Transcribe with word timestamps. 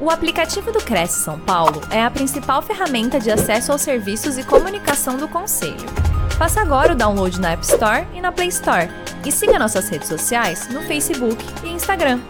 O 0.00 0.10
aplicativo 0.10 0.70
do 0.70 0.78
Cresce 0.78 1.24
São 1.24 1.40
Paulo 1.40 1.80
é 1.92 2.00
a 2.00 2.08
principal 2.08 2.62
ferramenta 2.62 3.18
de 3.18 3.32
acesso 3.32 3.72
aos 3.72 3.82
serviços 3.82 4.38
e 4.38 4.46
comunicação 4.46 5.16
do 5.16 5.26
Conselho. 5.26 5.74
Faça 6.38 6.60
agora 6.60 6.92
o 6.92 6.96
download 6.96 7.40
na 7.40 7.50
App 7.50 7.64
Store 7.64 8.06
e 8.14 8.20
na 8.20 8.30
Play 8.30 8.46
Store. 8.46 8.86
E 9.26 9.32
siga 9.32 9.58
nossas 9.58 9.88
redes 9.88 10.06
sociais 10.06 10.72
no 10.72 10.82
Facebook 10.82 11.36
e 11.64 11.70
Instagram. 11.70 12.20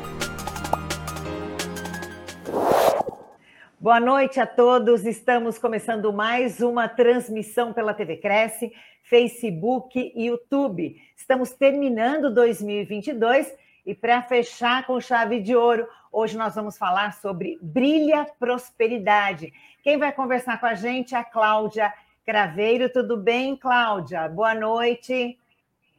Boa 3.79 4.01
noite 4.01 4.41
a 4.41 4.47
todos. 4.47 5.05
Estamos 5.05 5.59
começando 5.59 6.11
mais 6.11 6.63
uma 6.63 6.89
transmissão 6.89 7.75
pela 7.75 7.93
TV 7.93 8.17
Cresce, 8.17 8.73
Facebook 9.03 10.11
e 10.17 10.29
YouTube. 10.29 10.97
Estamos 11.15 11.51
terminando 11.51 12.33
2022 12.33 13.47
e 13.85 13.95
para 13.95 14.23
fechar 14.23 14.87
com 14.87 15.01
chave 15.01 15.41
de 15.41 15.57
ouro, 15.57 15.87
Hoje 16.11 16.39
nós 16.39 16.55
vamos 16.55 16.79
falar 16.79 17.13
sobre 17.13 17.59
Brilha 17.61 18.27
Prosperidade. 18.39 19.53
Quem 19.83 19.99
vai 19.99 20.11
conversar 20.11 20.59
com 20.59 20.65
a 20.65 20.75
gente 20.75 21.15
é 21.15 21.19
a 21.19 21.25
Cláudia 21.25 21.93
Craveiro. 22.25 22.91
Tudo 22.91 23.17
bem, 23.17 23.55
Cláudia? 23.55 24.27
Boa 24.27 24.55
noite. 24.55 25.39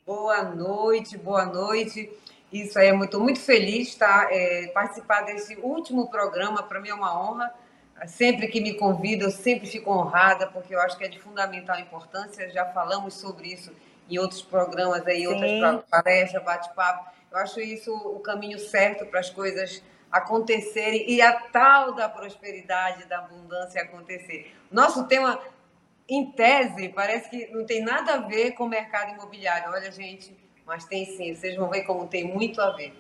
Boa 0.06 0.44
noite, 0.44 1.16
boa 1.16 1.46
noite. 1.46 2.10
Isso 2.52 2.80
aí, 2.80 2.90
eu 2.90 3.04
estou 3.04 3.22
muito 3.22 3.40
feliz 3.40 3.94
tá? 3.94 4.28
É, 4.32 4.68
participar 4.74 5.22
desse 5.22 5.56
último 5.58 6.10
programa. 6.10 6.64
Para 6.64 6.80
mim 6.80 6.90
é 6.90 6.94
uma 6.94 7.22
honra. 7.22 7.54
Sempre 8.08 8.48
que 8.48 8.60
me 8.60 8.74
convida, 8.74 9.26
eu 9.26 9.32
sempre 9.32 9.68
fico 9.68 9.92
honrada, 9.92 10.48
porque 10.48 10.74
eu 10.74 10.80
acho 10.82 10.98
que 10.98 11.04
é 11.04 11.08
de 11.08 11.20
fundamental 11.20 11.80
importância. 11.80 12.50
Já 12.50 12.66
falamos 12.66 13.14
sobre 13.14 13.50
isso 13.50 13.72
em 14.10 14.18
outros 14.18 14.42
programas, 14.42 15.06
aí, 15.06 15.28
outras 15.28 15.84
palestras, 15.88 16.44
bate-papo. 16.44 17.12
Eu 17.32 17.38
acho 17.38 17.60
isso 17.60 17.94
o 17.94 18.20
caminho 18.20 18.58
certo 18.58 19.06
para 19.06 19.20
as 19.20 19.30
coisas 19.30 19.84
acontecerem 20.12 21.10
e 21.10 21.22
a 21.22 21.34
tal 21.34 21.94
da 21.94 22.10
prosperidade, 22.10 23.06
da 23.06 23.20
abundância 23.20 23.82
acontecer. 23.82 24.54
Nosso 24.72 25.08
tema, 25.08 25.40
em 26.08 26.32
tese, 26.32 26.90
parece 26.90 27.30
que 27.30 27.48
não 27.52 27.66
tem 27.66 27.84
nada 27.84 28.16
a 28.16 28.18
ver 28.18 28.52
com 28.52 28.66
o 28.66 28.70
mercado 28.70 29.14
imobiliário. 29.14 29.72
Olha, 29.72 29.92
gente, 29.92 30.36
mas 30.66 30.86
tem 30.86 31.06
sim, 31.06 31.36
vocês 31.36 31.56
vão 31.56 31.70
ver 31.70 31.84
como 31.84 32.08
tem 32.08 32.24
muito 32.24 32.62
a 32.62 32.72
ver. 32.72 32.94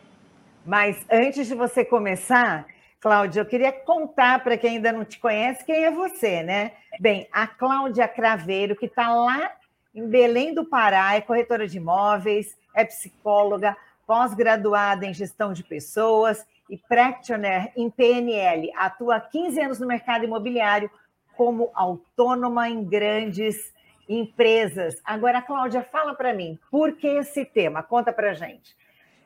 Mas 0.65 1.03
antes 1.09 1.47
de 1.47 1.55
você 1.55 1.83
começar, 1.83 2.67
Cláudia, 2.99 3.41
eu 3.41 3.45
queria 3.45 3.71
contar 3.71 4.43
para 4.43 4.57
quem 4.57 4.75
ainda 4.75 4.91
não 4.91 5.05
te 5.05 5.17
conhece 5.19 5.65
quem 5.65 5.85
é 5.85 5.91
você, 5.91 6.43
né? 6.43 6.73
Bem, 6.99 7.27
a 7.31 7.47
Cláudia 7.47 8.07
Craveiro, 8.07 8.75
que 8.75 8.85
está 8.85 9.13
lá 9.13 9.51
em 9.95 10.07
Belém 10.07 10.53
do 10.53 10.65
Pará, 10.65 11.15
é 11.15 11.21
corretora 11.21 11.67
de 11.67 11.77
imóveis, 11.77 12.57
é 12.75 12.85
psicóloga, 12.85 13.75
pós-graduada 14.05 15.05
em 15.05 15.13
gestão 15.13 15.53
de 15.53 15.63
pessoas 15.63 16.45
e 16.69 16.77
practitioner 16.77 17.71
em 17.75 17.89
PNL. 17.89 18.71
Atua 18.75 19.15
há 19.15 19.21
15 19.21 19.61
anos 19.61 19.79
no 19.79 19.87
mercado 19.87 20.23
imobiliário 20.23 20.89
como 21.35 21.71
autônoma 21.73 22.69
em 22.69 22.83
grandes 22.83 23.73
empresas. 24.07 25.01
Agora, 25.03 25.41
Cláudia, 25.41 25.83
fala 25.83 26.13
para 26.13 26.33
mim, 26.33 26.59
por 26.69 26.93
que 26.97 27.07
esse 27.07 27.45
tema? 27.45 27.81
Conta 27.81 28.11
para 28.11 28.33
gente. 28.33 28.75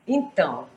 Então, 0.06 0.68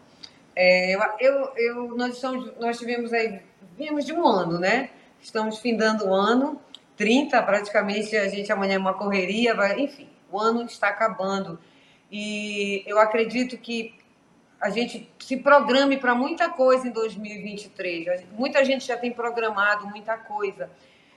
é, 0.56 0.96
eu, 1.20 1.52
eu, 1.56 1.96
nós, 1.96 2.16
estamos, 2.16 2.58
nós 2.58 2.80
tivemos 2.80 3.14
aí, 3.14 3.42
viemos 3.78 4.06
de 4.06 4.14
um 4.14 4.26
ano, 4.26 4.60
né? 4.60 4.90
Estamos 5.22 5.60
findando 5.60 6.08
o 6.08 6.14
ano, 6.14 6.60
30 6.96 7.42
praticamente, 7.44 8.16
a 8.16 8.28
gente 8.28 8.52
amanhã 8.52 8.76
é 8.76 8.80
uma 8.80 8.94
correria, 8.94 9.54
vai, 9.54 9.80
enfim, 9.80 10.10
o 10.32 10.40
ano 10.40 10.64
está 10.64 10.88
acabando. 10.88 11.60
E 12.12 12.84
eu 12.88 12.98
acredito 13.00 13.58
que 13.58 13.94
a 14.60 14.70
gente 14.70 15.10
se 15.20 15.38
programe 15.38 15.98
para 15.98 16.16
muita 16.16 16.50
coisa 16.50 16.88
em 16.88 16.92
2023. 16.92 18.26
Muita 18.32 18.64
gente 18.66 18.86
já 18.86 18.98
tem 18.98 19.12
programado 19.12 19.88
muita 19.88 20.18
coisa. 20.18 20.70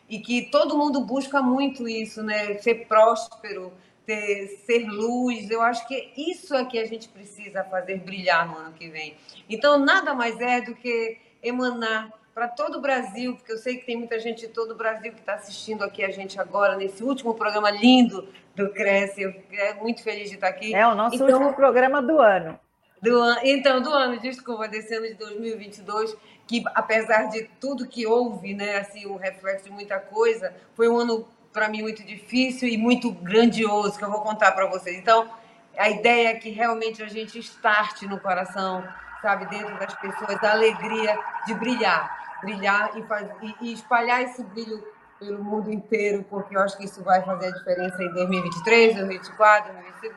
E 0.08 0.18
que 0.18 0.50
todo 0.50 0.76
mundo 0.76 1.00
busca 1.00 1.40
muito 1.40 1.88
isso, 1.88 2.22
né? 2.22 2.54
Ser 2.58 2.86
próspero, 2.86 3.72
ter, 4.04 4.48
ser 4.66 4.86
luz. 4.86 5.50
Eu 5.50 5.62
acho 5.62 5.86
que 5.86 6.12
isso 6.16 6.54
é 6.54 6.64
que 6.64 6.78
a 6.78 6.86
gente 6.86 7.08
precisa 7.08 7.64
fazer 7.64 7.98
brilhar 7.98 8.48
no 8.48 8.58
ano 8.58 8.72
que 8.72 8.88
vem. 8.88 9.16
Então, 9.48 9.78
nada 9.78 10.12
mais 10.14 10.38
é 10.40 10.60
do 10.60 10.74
que 10.74 11.16
emanar 11.42 12.12
para 12.34 12.48
todo 12.48 12.78
o 12.78 12.80
Brasil, 12.80 13.36
porque 13.36 13.52
eu 13.52 13.58
sei 13.58 13.76
que 13.76 13.86
tem 13.86 13.96
muita 13.96 14.18
gente 14.18 14.40
de 14.40 14.48
todo 14.48 14.72
o 14.72 14.76
Brasil 14.76 15.12
que 15.12 15.20
está 15.20 15.34
assistindo 15.34 15.82
aqui 15.82 16.04
a 16.04 16.10
gente 16.10 16.40
agora, 16.40 16.76
nesse 16.76 17.02
último 17.02 17.34
programa 17.34 17.70
lindo 17.70 18.28
do 18.54 18.70
Cresce. 18.70 19.22
Eu 19.22 19.32
fico 19.32 19.82
muito 19.82 20.02
feliz 20.02 20.28
de 20.28 20.34
estar 20.34 20.48
aqui. 20.48 20.74
É 20.74 20.86
o 20.86 20.94
nosso 20.94 21.16
então, 21.16 21.26
último 21.26 21.54
programa 21.54 22.02
do 22.02 22.18
ano. 22.18 22.58
Do. 23.02 23.18
Então, 23.42 23.80
do 23.80 23.90
ano, 23.90 24.18
desculpa, 24.18 24.68
desse 24.68 24.94
ano 24.94 25.06
de 25.06 25.14
2022, 25.14 26.16
que 26.46 26.62
apesar 26.74 27.30
de 27.30 27.44
tudo 27.60 27.86
que 27.86 28.06
houve, 28.06 28.54
né, 28.54 28.78
assim, 28.78 29.06
o 29.06 29.16
reflexo 29.16 29.64
de 29.64 29.70
muita 29.70 29.98
coisa, 29.98 30.54
foi 30.74 30.88
um 30.88 30.98
ano 30.98 31.26
para 31.52 31.68
mim 31.68 31.82
muito 31.82 32.04
difícil 32.04 32.68
e 32.68 32.76
muito 32.76 33.10
grandioso, 33.10 33.98
que 33.98 34.04
eu 34.04 34.10
vou 34.10 34.20
contar 34.20 34.52
para 34.52 34.66
vocês. 34.66 34.96
Então, 34.96 35.28
a 35.76 35.88
ideia 35.88 36.28
é 36.28 36.34
que 36.34 36.50
realmente 36.50 37.02
a 37.02 37.08
gente 37.08 37.38
starte 37.38 38.06
no 38.06 38.20
coração, 38.20 38.86
sabe, 39.22 39.46
dentro 39.46 39.78
das 39.78 39.94
pessoas, 39.94 40.42
a 40.42 40.52
alegria 40.52 41.18
de 41.46 41.54
brilhar, 41.54 42.38
brilhar 42.42 42.96
e, 42.96 43.02
faz... 43.04 43.28
e 43.60 43.72
espalhar 43.72 44.22
esse 44.22 44.42
brilho 44.42 44.84
pelo 45.18 45.42
mundo 45.42 45.70
inteiro, 45.70 46.24
porque 46.28 46.56
eu 46.56 46.60
acho 46.60 46.76
que 46.78 46.84
isso 46.84 47.02
vai 47.02 47.22
fazer 47.22 47.48
a 47.48 47.50
diferença 47.50 48.02
em 48.02 48.12
2023, 48.12 48.96
2024, 48.96 49.72
2025, 49.72 50.14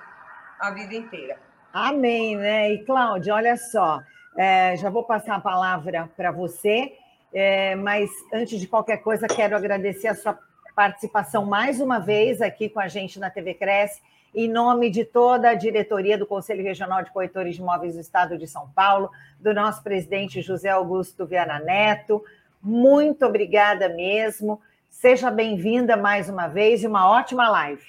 a 0.59 0.71
vida 0.71 0.95
inteira. 0.95 1.52
Amém, 1.73 2.37
né? 2.37 2.71
E 2.71 2.85
Cláudia, 2.85 3.33
olha 3.33 3.57
só, 3.57 3.99
é, 4.37 4.77
já 4.77 4.91
vou 4.91 5.03
passar 5.03 5.37
a 5.37 5.41
palavra 5.41 6.07
para 6.15 6.31
você, 6.31 6.93
é, 7.33 7.73
mas 7.73 8.11
antes 8.31 8.59
de 8.59 8.67
qualquer 8.67 8.97
coisa, 8.97 9.25
quero 9.25 9.55
agradecer 9.55 10.07
a 10.07 10.13
sua 10.13 10.37
participação 10.75 11.47
mais 11.47 11.81
uma 11.81 11.97
vez 11.97 12.43
aqui 12.43 12.69
com 12.69 12.79
a 12.79 12.87
gente 12.87 13.19
na 13.19 13.31
TV 13.31 13.55
Cresce, 13.55 14.03
em 14.35 14.47
nome 14.47 14.91
de 14.91 15.03
toda 15.03 15.49
a 15.49 15.55
diretoria 15.55 16.15
do 16.15 16.27
Conselho 16.27 16.61
Regional 16.61 17.01
de 17.01 17.09
Corretores 17.09 17.55
de 17.55 17.61
Imóveis 17.61 17.95
do 17.95 18.01
Estado 18.01 18.37
de 18.37 18.45
São 18.45 18.69
Paulo, 18.69 19.09
do 19.39 19.51
nosso 19.51 19.81
presidente 19.81 20.43
José 20.43 20.69
Augusto 20.69 21.25
Viana 21.25 21.57
Neto. 21.57 22.23
Muito 22.61 23.25
obrigada 23.25 23.89
mesmo. 23.89 24.61
Seja 24.91 25.31
bem-vinda 25.31 25.97
mais 25.97 26.29
uma 26.29 26.47
vez 26.47 26.83
e 26.83 26.87
uma 26.87 27.09
ótima 27.09 27.49
live. 27.49 27.83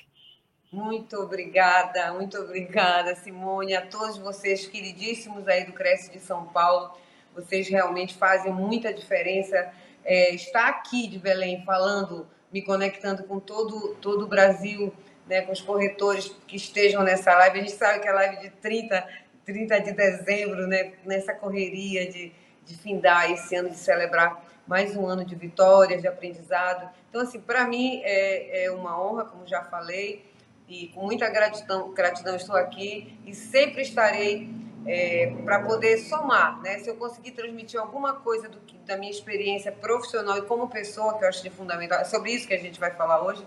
Muito 0.75 1.17
obrigada, 1.21 2.13
muito 2.15 2.37
obrigada, 2.37 3.15
Simone, 3.15 3.77
a 3.77 3.87
todos 3.87 4.19
vocês 4.19 4.67
queridíssimos 4.67 5.47
aí 5.47 5.65
do 5.65 5.73
Cresce 5.73 6.11
de 6.11 6.19
São 6.19 6.47
Paulo. 6.47 6.91
Vocês 7.33 7.69
realmente 7.69 8.17
fazem 8.17 8.53
muita 8.53 8.93
diferença. 8.93 9.73
É, 10.05 10.35
estar 10.35 10.67
aqui 10.67 11.07
de 11.07 11.17
Belém 11.17 11.63
falando, 11.65 12.27
me 12.53 12.61
conectando 12.61 13.23
com 13.23 13.39
todo, 13.39 13.95
todo 14.01 14.25
o 14.25 14.27
Brasil, 14.27 14.93
né, 15.29 15.43
com 15.43 15.53
os 15.53 15.61
corretores 15.61 16.35
que 16.45 16.57
estejam 16.57 17.05
nessa 17.05 17.33
live. 17.39 17.61
A 17.61 17.63
gente 17.63 17.77
sabe 17.77 18.01
que 18.01 18.09
é 18.09 18.11
a 18.11 18.15
live 18.15 18.41
de 18.41 18.51
30, 18.51 19.07
30 19.45 19.79
de 19.79 19.93
dezembro, 19.93 20.67
né, 20.67 20.95
nessa 21.05 21.33
correria 21.33 22.11
de, 22.11 22.33
de 22.67 22.77
findar 22.77 23.31
esse 23.31 23.55
ano, 23.55 23.71
de 23.71 23.79
celebrar 23.79 24.45
mais 24.67 24.97
um 24.97 25.07
ano 25.07 25.25
de 25.25 25.37
vitórias, 25.37 26.03
de 26.03 26.09
aprendizado. 26.09 26.91
Então, 27.09 27.21
assim, 27.21 27.41
para 27.41 27.65
mim 27.65 28.01
é, 28.03 28.65
é 28.65 28.73
uma 28.73 29.01
honra, 29.01 29.25
como 29.25 29.47
já 29.47 29.63
falei 29.63 30.34
e 30.69 30.89
com 30.89 31.03
muita 31.03 31.29
gratidão, 31.29 31.93
gratidão 31.93 32.37
estou 32.37 32.57
aqui 32.57 33.19
e 33.27 33.35
sempre 33.35 33.83
estarei 33.83 34.49
é, 34.87 35.35
para 35.45 35.61
poder 35.61 35.99
somar, 35.99 36.61
né? 36.61 36.79
Se 36.79 36.89
eu 36.89 36.97
conseguir 36.97 37.33
transmitir 37.33 37.81
alguma 37.81 38.15
coisa 38.15 38.49
do 38.49 38.61
da 38.85 38.97
minha 38.97 39.11
experiência 39.11 39.73
profissional 39.73 40.37
e 40.39 40.43
como 40.43 40.69
pessoa, 40.69 41.17
que 41.19 41.25
eu 41.25 41.29
acho 41.29 41.43
de 41.43 41.51
fundamental, 41.51 42.01
é 42.01 42.05
sobre 42.05 42.33
isso 42.33 42.47
que 42.47 42.55
a 42.55 42.59
gente 42.59 42.79
vai 42.79 42.91
falar 42.91 43.23
hoje, 43.23 43.45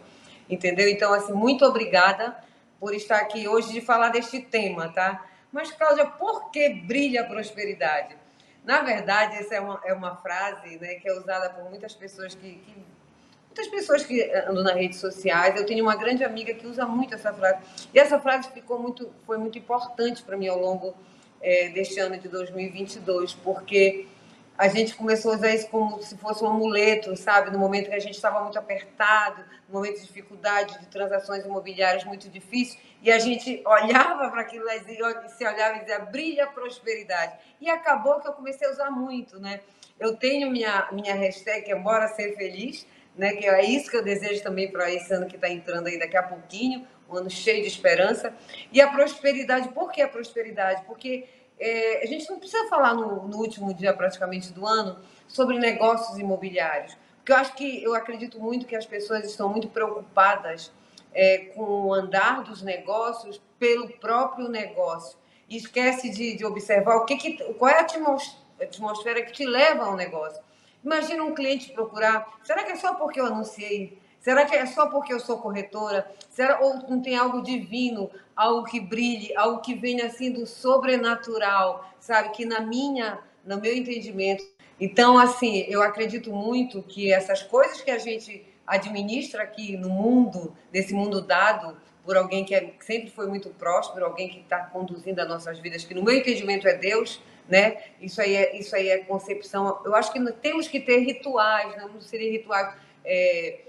entendeu? 0.50 0.88
Então, 0.90 1.14
assim, 1.14 1.34
muito 1.34 1.64
obrigada 1.64 2.36
por 2.80 2.94
estar 2.94 3.18
aqui 3.18 3.48
hoje 3.48 3.72
de 3.72 3.82
falar 3.82 4.10
deste 4.10 4.40
tema, 4.40 4.90
tá? 4.90 5.26
Mas, 5.52 5.72
Cláudia, 5.72 6.06
por 6.06 6.52
que 6.52 6.70
brilha 6.70 7.22
a 7.22 7.24
prosperidade? 7.26 8.16
Na 8.64 8.82
verdade, 8.82 9.38
essa 9.38 9.56
é 9.56 9.62
uma, 9.62 9.80
é 9.86 9.94
uma 9.94 10.16
frase 10.18 10.78
né, 10.78 10.96
que 10.96 11.08
é 11.08 11.14
usada 11.14 11.50
por 11.52 11.64
muitas 11.70 11.94
pessoas 11.96 12.36
que, 12.36 12.56
que 12.56 12.86
muitas 13.58 13.68
pessoas 13.68 14.06
que 14.06 14.24
andam 14.48 14.64
nas 14.64 14.76
redes 14.76 15.00
sociais. 15.00 15.56
Eu 15.60 15.66
tenho 15.66 15.84
uma 15.84 15.96
grande 15.96 16.24
amiga 16.24 16.54
que 16.54 16.68
usa 16.68 16.86
muito 16.86 17.16
essa 17.16 17.34
frase. 17.34 17.58
E 17.94 18.00
essa 18.00 18.20
frase 18.20 18.50
ficou 18.52 18.80
muito, 18.80 19.12
foi 19.26 19.38
muito 19.38 19.58
importante 19.58 20.22
para 20.22 20.38
mim 20.38 20.48
ao 20.48 20.60
longo 20.60 20.96
é, 21.42 21.70
deste 21.70 22.00
ano 22.00 22.18
de 22.18 22.28
2022, 22.28 23.34
porque 23.34 24.06
a 24.58 24.68
gente 24.68 24.96
começou 24.96 25.34
a 25.34 25.36
usar 25.36 25.54
isso 25.54 25.68
como 25.70 26.02
se 26.02 26.18
fosse 26.18 26.44
um 26.44 26.48
amuleto, 26.48 27.16
sabe? 27.16 27.52
No 27.52 27.60
momento 27.60 27.90
que 27.90 27.96
a 27.96 28.00
gente 28.00 28.16
estava 28.16 28.42
muito 28.42 28.58
apertado, 28.58 29.44
no 29.68 29.76
momento 29.76 30.00
de 30.00 30.08
dificuldade, 30.08 30.80
de 30.80 30.88
transações 30.88 31.46
imobiliárias 31.46 32.04
muito 32.06 32.30
difíceis, 32.30 32.80
e 33.02 33.12
a 33.12 33.20
gente 33.20 33.62
olhava 33.66 34.30
para 34.30 34.42
aquilo 34.42 34.66
e 34.70 35.30
se 35.30 35.46
olhava 35.46 35.78
e 35.78 35.80
dizia, 35.82 36.00
brilha 36.00 36.46
a 36.46 36.48
prosperidade. 36.48 37.38
E 37.62 37.70
acabou 37.70 38.20
que 38.20 38.28
eu 38.28 38.34
comecei 38.34 38.68
a 38.68 38.72
usar 38.72 38.90
muito, 38.90 39.40
né? 39.40 39.62
Eu 40.00 40.16
tenho 40.16 40.50
minha, 40.52 40.88
minha 40.92 41.14
hashtag, 41.16 41.72
é 41.72 41.76
Bora 41.76 42.08
Ser 42.10 42.36
Feliz, 42.36 42.86
né? 43.18 43.34
Que 43.34 43.46
é 43.48 43.66
isso 43.66 43.90
que 43.90 43.98
eu 43.98 44.04
desejo 44.04 44.44
também 44.44 44.72
para 44.72 44.92
esse 44.92 45.14
ano 45.14 45.26
que 45.26 45.36
está 45.36 45.50
entrando 45.50 45.88
aí 45.88 45.98
daqui 45.98 46.16
a 46.16 46.24
pouquinho, 46.24 46.88
um 47.10 47.18
ano 47.18 47.30
cheio 47.30 47.62
de 47.62 47.68
esperança. 47.68 48.34
E 48.72 48.80
a 48.80 48.88
prosperidade, 48.90 49.70
por 49.70 49.92
que 49.92 50.02
a 50.02 50.08
prosperidade? 50.08 50.84
Porque 50.86 51.26
é, 51.60 52.04
a 52.04 52.06
gente 52.06 52.30
não 52.30 52.40
precisa 52.40 52.68
falar 52.68 52.94
no, 52.94 53.28
no, 53.28 53.38
último 53.38 53.74
dia 53.74 53.94
praticamente 53.94 54.54
do 54.54 54.66
ano, 54.66 55.00
sobre 55.28 55.58
negócios 55.58 56.18
imobiliários. 56.18 56.96
Porque 57.18 57.32
eu 57.32 57.38
acho 57.38 57.56
que 57.56 57.84
eu 57.84 57.96
acredito 57.96 58.40
muito 58.40 58.66
que 58.66 58.76
as 58.76 58.86
pessoas 58.86 59.26
estão 59.26 59.50
muito 59.50 59.68
preocupadas 59.68 60.72
é, 61.14 61.50
com 61.56 61.88
o 61.88 61.94
andar 61.94 62.44
dos 62.44 62.62
negócios 62.62 63.42
pelo 63.58 63.90
próprio 63.98 64.48
negócio. 64.48 65.18
E 65.50 65.58
esquece 65.58 66.10
de, 66.10 66.36
de 66.36 66.46
observar 66.46 66.98
o 66.98 67.06
que, 67.06 67.16
que 67.18 67.54
qual 67.54 67.72
é 67.72 67.80
a 67.80 67.88
atmosfera 68.64 69.22
que 69.24 69.32
te 69.32 69.46
leva 69.46 69.86
ao 69.86 69.96
negócio. 69.96 70.42
Imagina 70.84 71.24
um 71.24 71.34
cliente 71.34 71.72
procurar, 71.74 72.38
será 72.44 72.64
que 72.64 72.72
é 72.72 72.76
só 72.76 72.94
porque 72.96 73.20
eu 73.20 73.26
anunciei? 73.26 74.00
Será 74.20 74.46
que 74.46 74.56
é 74.56 74.66
só 74.66 74.88
porque 74.88 75.14
eu 75.14 75.20
sou 75.20 75.38
corretora? 75.38 76.10
Será 76.30 76.60
ou 76.60 76.76
não 76.90 77.02
tem 77.02 77.16
algo 77.16 77.42
divino, 77.42 78.10
algo 78.36 78.66
que 78.66 78.80
brilhe, 78.80 79.36
algo 79.36 79.62
que 79.62 79.74
venha 79.74 80.06
assim 80.08 80.32
do 80.32 80.46
sobrenatural, 80.46 81.90
sabe? 82.00 82.30
Que 82.30 82.46
na 82.46 82.60
minha, 82.60 83.20
no 83.46 83.60
meu 83.60 83.74
entendimento. 83.76 84.44
Então, 84.80 85.18
assim, 85.18 85.66
eu 85.68 85.82
acredito 85.82 86.32
muito 86.32 86.84
que 86.84 87.12
essas 87.12 87.42
coisas 87.42 87.82
que 87.82 87.90
a 87.90 87.98
gente 87.98 88.46
administra 88.66 89.44
aqui 89.44 89.78
no 89.78 89.90
mundo, 89.90 90.54
nesse 90.74 90.94
mundo 90.94 91.22
dado 91.22 91.78
por 92.04 92.16
alguém 92.16 92.46
que, 92.46 92.54
é, 92.54 92.62
que 92.62 92.86
sempre 92.86 93.10
foi 93.10 93.28
muito 93.28 93.50
próspero, 93.50 94.06
alguém 94.06 94.30
que 94.30 94.40
está 94.40 94.60
conduzindo 94.60 95.20
as 95.20 95.28
nossas 95.28 95.60
vidas, 95.60 95.84
que 95.84 95.94
no 95.94 96.04
meu 96.04 96.14
entendimento 96.14 96.68
é 96.68 96.74
Deus, 96.74 97.22
né? 97.48 97.78
Isso 98.02 98.22
aí 98.22 98.36
é, 98.36 98.58
isso 98.58 98.76
aí 98.76 98.90
é 98.90 99.00
concepção. 99.00 99.80
Eu 99.86 99.96
acho 99.96 100.12
que 100.12 100.32
temos 100.34 100.68
que 100.68 100.80
ter 100.80 101.00
rituais, 101.00 101.76
não 101.78 102.00
seriam 102.02 102.32
rituais. 102.32 102.76
É, 103.06 103.60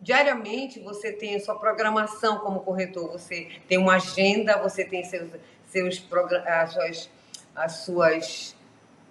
diariamente 0.00 0.80
você 0.80 1.12
tem 1.12 1.36
a 1.36 1.40
sua 1.40 1.56
programação 1.56 2.38
como 2.38 2.60
corretor, 2.60 3.10
você 3.10 3.48
tem 3.68 3.78
uma 3.78 3.96
agenda, 3.96 4.56
você 4.58 4.84
tem 4.84 5.04
seus, 5.04 5.30
seus 5.66 6.06
as, 6.46 6.72
suas, 6.72 7.10
as 7.54 7.72
suas 7.84 8.56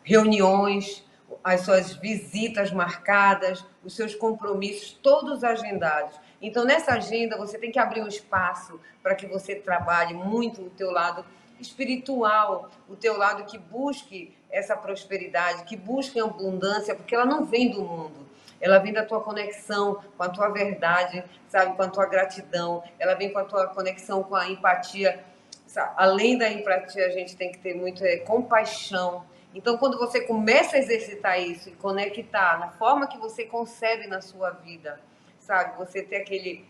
reuniões, 0.04 1.06
as 1.44 1.62
suas 1.62 1.94
visitas 1.94 2.72
marcadas, 2.72 3.66
os 3.84 3.96
seus 3.96 4.16
compromissos, 4.16 4.98
todos 5.02 5.44
agendados. 5.44 6.20
Então, 6.42 6.63
nessa 6.63 6.94
agenda, 6.94 7.38
você 7.38 7.58
tem 7.58 7.72
que 7.72 7.80
abrir 7.80 8.02
um 8.02 8.08
espaço 8.08 8.80
para 9.02 9.16
que 9.16 9.25
você 9.25 9.56
trabalhe 9.56 10.13
muito 10.13 10.62
o 10.62 10.70
teu 10.70 10.92
lado 10.92 11.25
espiritual, 11.59 12.69
o 12.88 12.95
teu 12.95 13.18
lado 13.18 13.45
que 13.45 13.57
busque 13.57 14.36
essa 14.50 14.75
prosperidade, 14.75 15.63
que 15.63 15.75
busque 15.75 16.19
abundância, 16.19 16.95
porque 16.95 17.13
ela 17.13 17.25
não 17.25 17.45
vem 17.45 17.71
do 17.71 17.81
mundo. 17.81 18.27
Ela 18.59 18.80
vem 18.80 18.92
da 18.92 19.06
tua 19.06 19.21
conexão 19.21 20.01
com 20.18 20.24
a 20.24 20.30
tua 20.30 20.50
verdade, 20.50 21.24
sabe, 21.48 21.75
com 21.75 21.83
a 21.83 21.88
tua 21.88 22.06
gratidão. 22.07 22.83
Ela 22.98 23.13
vem 23.13 23.31
com 23.31 23.39
a 23.39 23.44
tua 23.44 23.68
conexão 23.68 24.24
com 24.24 24.36
a 24.36 24.50
empatia. 24.50 25.24
Sabe? 25.68 25.94
Além 25.98 26.38
da 26.38 26.50
empatia, 26.50 27.06
a 27.06 27.12
gente 27.12 27.36
tem 27.36 27.51
que 27.51 27.60
ter 27.60 27.75
muito 27.75 28.03
é, 28.03 28.18
compaixão. 28.18 29.24
Então, 29.53 29.77
quando 29.77 29.98
você 29.98 30.21
começa 30.21 30.75
a 30.75 30.80
exercitar 30.80 31.39
isso 31.39 31.69
e 31.69 31.74
conectar 31.74 32.60
na 32.60 32.69
forma 32.69 33.07
que 33.07 33.18
você 33.18 33.44
concebe 33.44 34.07
na 34.07 34.21
sua 34.21 34.51
vida, 34.51 35.00
sabe, 35.39 35.77
você 35.77 36.01
ter 36.01 36.18
aquele 36.18 36.65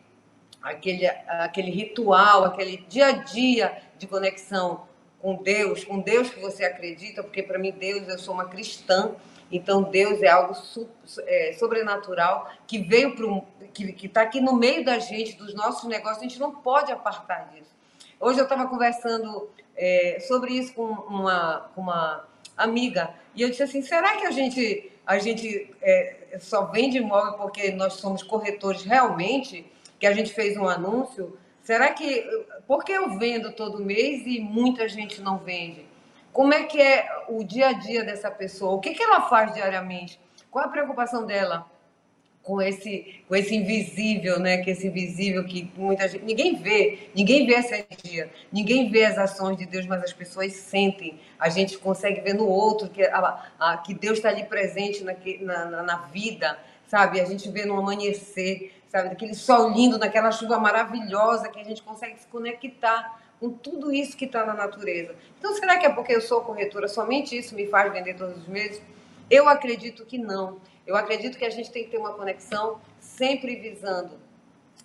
aquele, 0.62 1.08
aquele 1.08 1.72
ritual, 1.72 2.46
aquele 2.46 2.78
dia 2.90 3.08
a 3.08 3.12
dia 3.12 3.82
de 3.98 4.08
conexão 4.08 4.88
com 5.20 5.36
Deus, 5.36 5.84
com 5.84 6.00
Deus 6.00 6.30
que 6.30 6.40
você 6.40 6.64
acredita, 6.64 7.24
porque 7.24 7.42
para 7.42 7.58
mim 7.58 7.72
Deus, 7.72 8.08
eu 8.08 8.20
sou 8.20 8.34
uma 8.34 8.46
cristã, 8.46 9.16
então 9.52 9.84
Deus 9.84 10.22
é 10.22 10.28
algo 10.28 10.54
su, 10.54 10.88
é, 11.26 11.54
sobrenatural 11.58 12.52
que 12.68 12.80
veio 12.80 13.16
para 13.16 13.26
que 13.74 14.06
está 14.06 14.22
aqui 14.22 14.42
no 14.42 14.54
meio 14.54 14.84
da 14.84 15.00
gente, 15.00 15.36
dos 15.38 15.54
nossos 15.54 15.88
negócios, 15.88 16.20
a 16.20 16.24
gente 16.24 16.40
não 16.40 16.52
pode 16.56 16.92
apartar 16.92 17.50
disso. 17.54 17.76
Hoje 18.20 18.40
eu 18.40 18.44
estava 18.44 18.68
conversando 18.68 19.50
é, 19.76 20.20
sobre 20.28 20.54
isso 20.54 20.74
com 20.74 20.84
uma, 20.84 21.70
com 21.74 21.82
uma 21.82 22.26
amiga 22.56 23.14
e 23.36 23.42
eu 23.42 23.50
disse 23.50 23.64
assim, 23.64 23.82
será 23.82 24.18
que 24.18 24.26
a 24.26 24.32
gente 24.32 24.92
a 25.06 25.20
gente 25.20 25.74
é, 25.82 26.38
só 26.38 26.66
vende 26.66 26.98
imóvel 26.98 27.34
porque 27.34 27.72
nós 27.72 27.94
somos 27.94 28.22
corretores 28.22 28.84
realmente? 28.84 29.66
Que 30.00 30.08
a 30.08 30.14
gente 30.14 30.34
fez 30.34 30.58
um 30.58 30.68
anúncio? 30.68 31.38
Será 31.62 31.92
que 31.92 32.24
porque 32.68 32.92
eu 32.92 33.18
vendo 33.18 33.52
todo 33.52 33.84
mês 33.84 34.24
e 34.26 34.40
muita 34.40 34.88
gente 34.88 35.22
não 35.22 35.38
vende? 35.38 35.86
Como 36.32 36.54
é 36.54 36.64
que 36.64 36.80
é 36.82 37.08
o 37.28 37.44
dia 37.44 37.70
a 37.70 37.74
dia 37.74 38.04
dessa 38.04 38.30
pessoa? 38.30 38.74
O 38.74 38.80
que, 38.80 38.94
que 38.94 39.02
ela 39.02 39.22
faz 39.22 39.54
diariamente? 39.54 40.20
Qual 40.52 40.64
a 40.64 40.70
preocupação 40.70 41.26
dela 41.26 41.66
com 42.48 42.62
esse, 42.62 43.22
com 43.28 43.36
esse 43.36 43.54
invisível, 43.54 44.40
né? 44.40 44.60
Que 44.60 44.72
esse 44.72 44.88
invisível 44.88 45.44
que 45.44 45.70
muita 45.76 46.08
gente, 46.08 46.24
ninguém 46.24 46.56
vê, 46.56 47.10
ninguém 47.14 47.46
vê 47.46 47.56
essa 47.56 47.76
energia, 47.76 48.32
ninguém 48.54 48.90
vê 48.90 49.04
as 49.04 49.18
ações 49.18 49.58
de 49.58 49.66
Deus, 49.66 49.86
mas 49.86 50.02
as 50.02 50.14
pessoas 50.14 50.54
sentem. 50.54 51.20
A 51.38 51.50
gente 51.50 51.78
consegue 51.78 52.22
ver 52.22 52.34
no 52.34 52.48
outro 52.48 52.88
que, 52.88 53.04
a, 53.04 53.52
a, 53.60 53.78
que 53.78 53.94
Deus 53.94 54.20
está 54.20 54.30
ali 54.30 54.46
presente 54.46 55.04
na, 55.04 55.66
na, 55.66 55.84
na 55.84 55.98
vida, 56.04 56.58
sabe? 56.88 57.20
A 57.20 57.26
gente 57.26 57.50
vê 57.50 57.66
no 57.66 57.78
amanhecer, 57.78 58.77
sabe? 58.90 59.10
Daquele 59.10 59.34
sol 59.34 59.70
lindo, 59.70 59.98
naquela 59.98 60.32
chuva 60.32 60.60
maravilhosa 60.60 61.50
que 61.50 61.60
a 61.60 61.64
gente 61.64 61.82
consegue 61.82 62.20
se 62.20 62.28
conectar 62.28 63.20
com 63.40 63.50
tudo 63.50 63.92
isso 63.92 64.18
que 64.18 64.26
está 64.26 64.46
na 64.46 64.54
natureza. 64.54 65.16
Então, 65.38 65.54
será 65.54 65.78
que 65.78 65.86
é 65.86 65.90
porque 65.90 66.14
eu 66.14 66.22
sou 66.22 66.42
corretora, 66.42 66.88
somente 66.88 67.38
isso 67.38 67.56
me 67.56 67.68
faz 67.68 67.92
vender 67.92 68.16
todos 68.16 68.38
os 68.38 68.48
meses? 68.48 68.82
Eu 69.30 69.48
acredito 69.48 70.06
que 70.06 70.18
não. 70.18 70.60
Eu 70.86 70.96
acredito 70.96 71.38
que 71.38 71.46
a 71.46 71.50
gente 71.50 71.72
tem 71.72 71.84
que 71.84 71.92
ter 71.92 71.98
uma 71.98 72.14
conexão 72.14 72.80
sempre 73.00 73.56
visando 73.58 74.18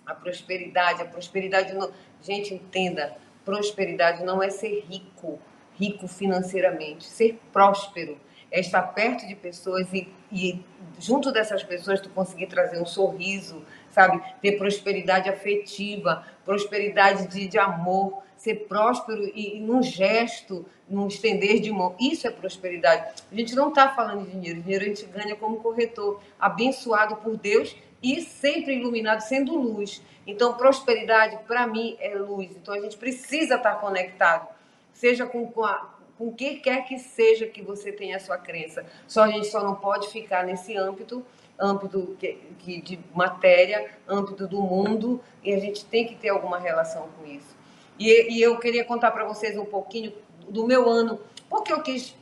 a 0.05 0.13
prosperidade. 0.13 1.01
A 1.01 1.05
prosperidade, 1.05 1.73
gente, 2.21 2.53
entenda, 2.53 3.15
prosperidade 3.45 4.23
não 4.23 4.43
é 4.43 4.49
ser 4.49 4.85
rico, 4.89 5.39
rico 5.75 6.07
financeiramente. 6.07 7.05
Ser 7.05 7.39
próspero 7.51 8.17
é 8.51 8.59
estar 8.59 8.83
perto 8.83 9.25
de 9.25 9.35
pessoas 9.35 9.91
e, 9.93 10.07
e 10.31 10.63
junto 10.99 11.31
dessas 11.31 11.63
pessoas 11.63 11.99
tu 11.99 12.09
conseguir 12.09 12.47
trazer 12.47 12.79
um 12.79 12.85
sorriso, 12.85 13.63
sabe? 13.93 14.21
Ter 14.41 14.53
prosperidade 14.57 15.29
afetiva, 15.29 16.25
prosperidade 16.43 17.27
de, 17.27 17.47
de 17.47 17.59
amor, 17.59 18.23
ser 18.35 18.67
próspero 18.67 19.23
e, 19.33 19.57
e 19.57 19.59
num 19.59 19.81
gesto, 19.81 20.65
num 20.89 21.07
estender 21.07 21.61
de 21.61 21.71
mão. 21.71 21.95
Isso 21.99 22.27
é 22.27 22.31
prosperidade. 22.31 23.21
A 23.31 23.35
gente 23.35 23.55
não 23.55 23.69
está 23.69 23.89
falando 23.89 24.25
de 24.25 24.31
dinheiro. 24.31 24.61
Dinheiro 24.61 24.83
a 24.83 24.87
gente 24.87 25.05
ganha 25.05 25.35
como 25.35 25.57
corretor, 25.57 26.19
abençoado 26.39 27.15
por 27.17 27.37
Deus 27.37 27.75
e 28.01 28.21
sempre 28.21 28.75
iluminado, 28.75 29.21
sendo 29.21 29.55
luz. 29.55 30.01
Então, 30.27 30.55
prosperidade, 30.55 31.37
para 31.47 31.65
mim, 31.67 31.95
é 31.99 32.15
luz. 32.15 32.51
Então, 32.55 32.73
a 32.73 32.79
gente 32.81 32.97
precisa 32.97 33.55
estar 33.55 33.75
tá 33.75 33.75
conectado, 33.75 34.47
seja 34.91 35.25
com, 35.25 35.47
com, 35.47 35.63
a, 35.63 35.89
com 36.17 36.27
o 36.27 36.33
que 36.33 36.55
quer 36.55 36.85
que 36.85 36.99
seja 36.99 37.47
que 37.47 37.61
você 37.61 37.91
tenha 37.91 38.17
a 38.17 38.19
sua 38.19 38.37
crença. 38.37 38.85
Só 39.07 39.23
a 39.23 39.27
gente 39.27 39.47
só 39.47 39.63
não 39.63 39.75
pode 39.75 40.09
ficar 40.09 40.43
nesse 40.43 40.75
âmbito 40.75 41.25
âmbito 41.63 42.17
de 42.19 42.99
matéria, 43.13 43.89
âmbito 44.07 44.47
do 44.47 44.61
mundo, 44.61 45.21
e 45.43 45.53
a 45.53 45.59
gente 45.59 45.85
tem 45.85 46.05
que 46.05 46.15
ter 46.15 46.29
alguma 46.29 46.59
relação 46.59 47.09
com 47.17 47.25
isso. 47.25 47.55
E, 47.97 48.41
eu 48.41 48.57
queria 48.59 48.83
contar 48.83 49.11
para 49.11 49.23
vocês 49.23 49.57
um 49.57 49.65
pouquinho 49.65 50.13
do 50.49 50.65
meu 50.65 50.89
ano, 50.89 51.19
porque 51.49 51.71
eu 51.71 51.81
quis. 51.81 52.15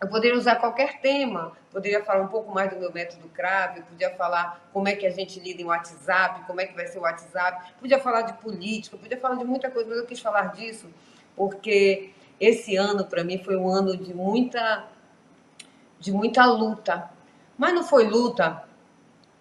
Eu 0.00 0.08
poderia 0.08 0.36
usar 0.36 0.56
qualquer 0.56 1.00
tema, 1.00 1.52
poderia 1.72 2.04
falar 2.04 2.22
um 2.22 2.28
pouco 2.28 2.52
mais 2.52 2.68
do 2.68 2.78
meu 2.78 2.92
método 2.92 3.28
CRAV, 3.28 3.80
podia 3.82 4.10
falar 4.10 4.68
como 4.70 4.88
é 4.88 4.94
que 4.94 5.06
a 5.06 5.10
gente 5.10 5.40
lida 5.40 5.62
em 5.62 5.64
WhatsApp, 5.64 6.44
como 6.46 6.60
é 6.60 6.66
que 6.66 6.74
vai 6.74 6.86
ser 6.86 6.98
o 6.98 7.02
WhatsApp, 7.02 7.72
podia 7.80 7.98
falar 7.98 8.22
de 8.22 8.34
política, 8.34 8.98
podia 8.98 9.18
falar 9.18 9.36
de 9.36 9.44
muita 9.44 9.70
coisa, 9.70 9.88
mas 9.88 9.98
eu 9.98 10.04
quis 10.04 10.20
falar 10.20 10.52
disso 10.52 10.86
porque 11.36 12.10
esse 12.40 12.74
ano 12.76 13.04
para 13.04 13.22
mim 13.22 13.38
foi 13.38 13.56
um 13.56 13.68
ano 13.68 13.96
de 13.96 14.14
muita 14.14 14.88
de 16.00 16.12
muita 16.12 16.44
luta, 16.44 17.10
mas 17.56 17.74
não 17.74 17.82
foi 17.82 18.06
luta 18.06 18.64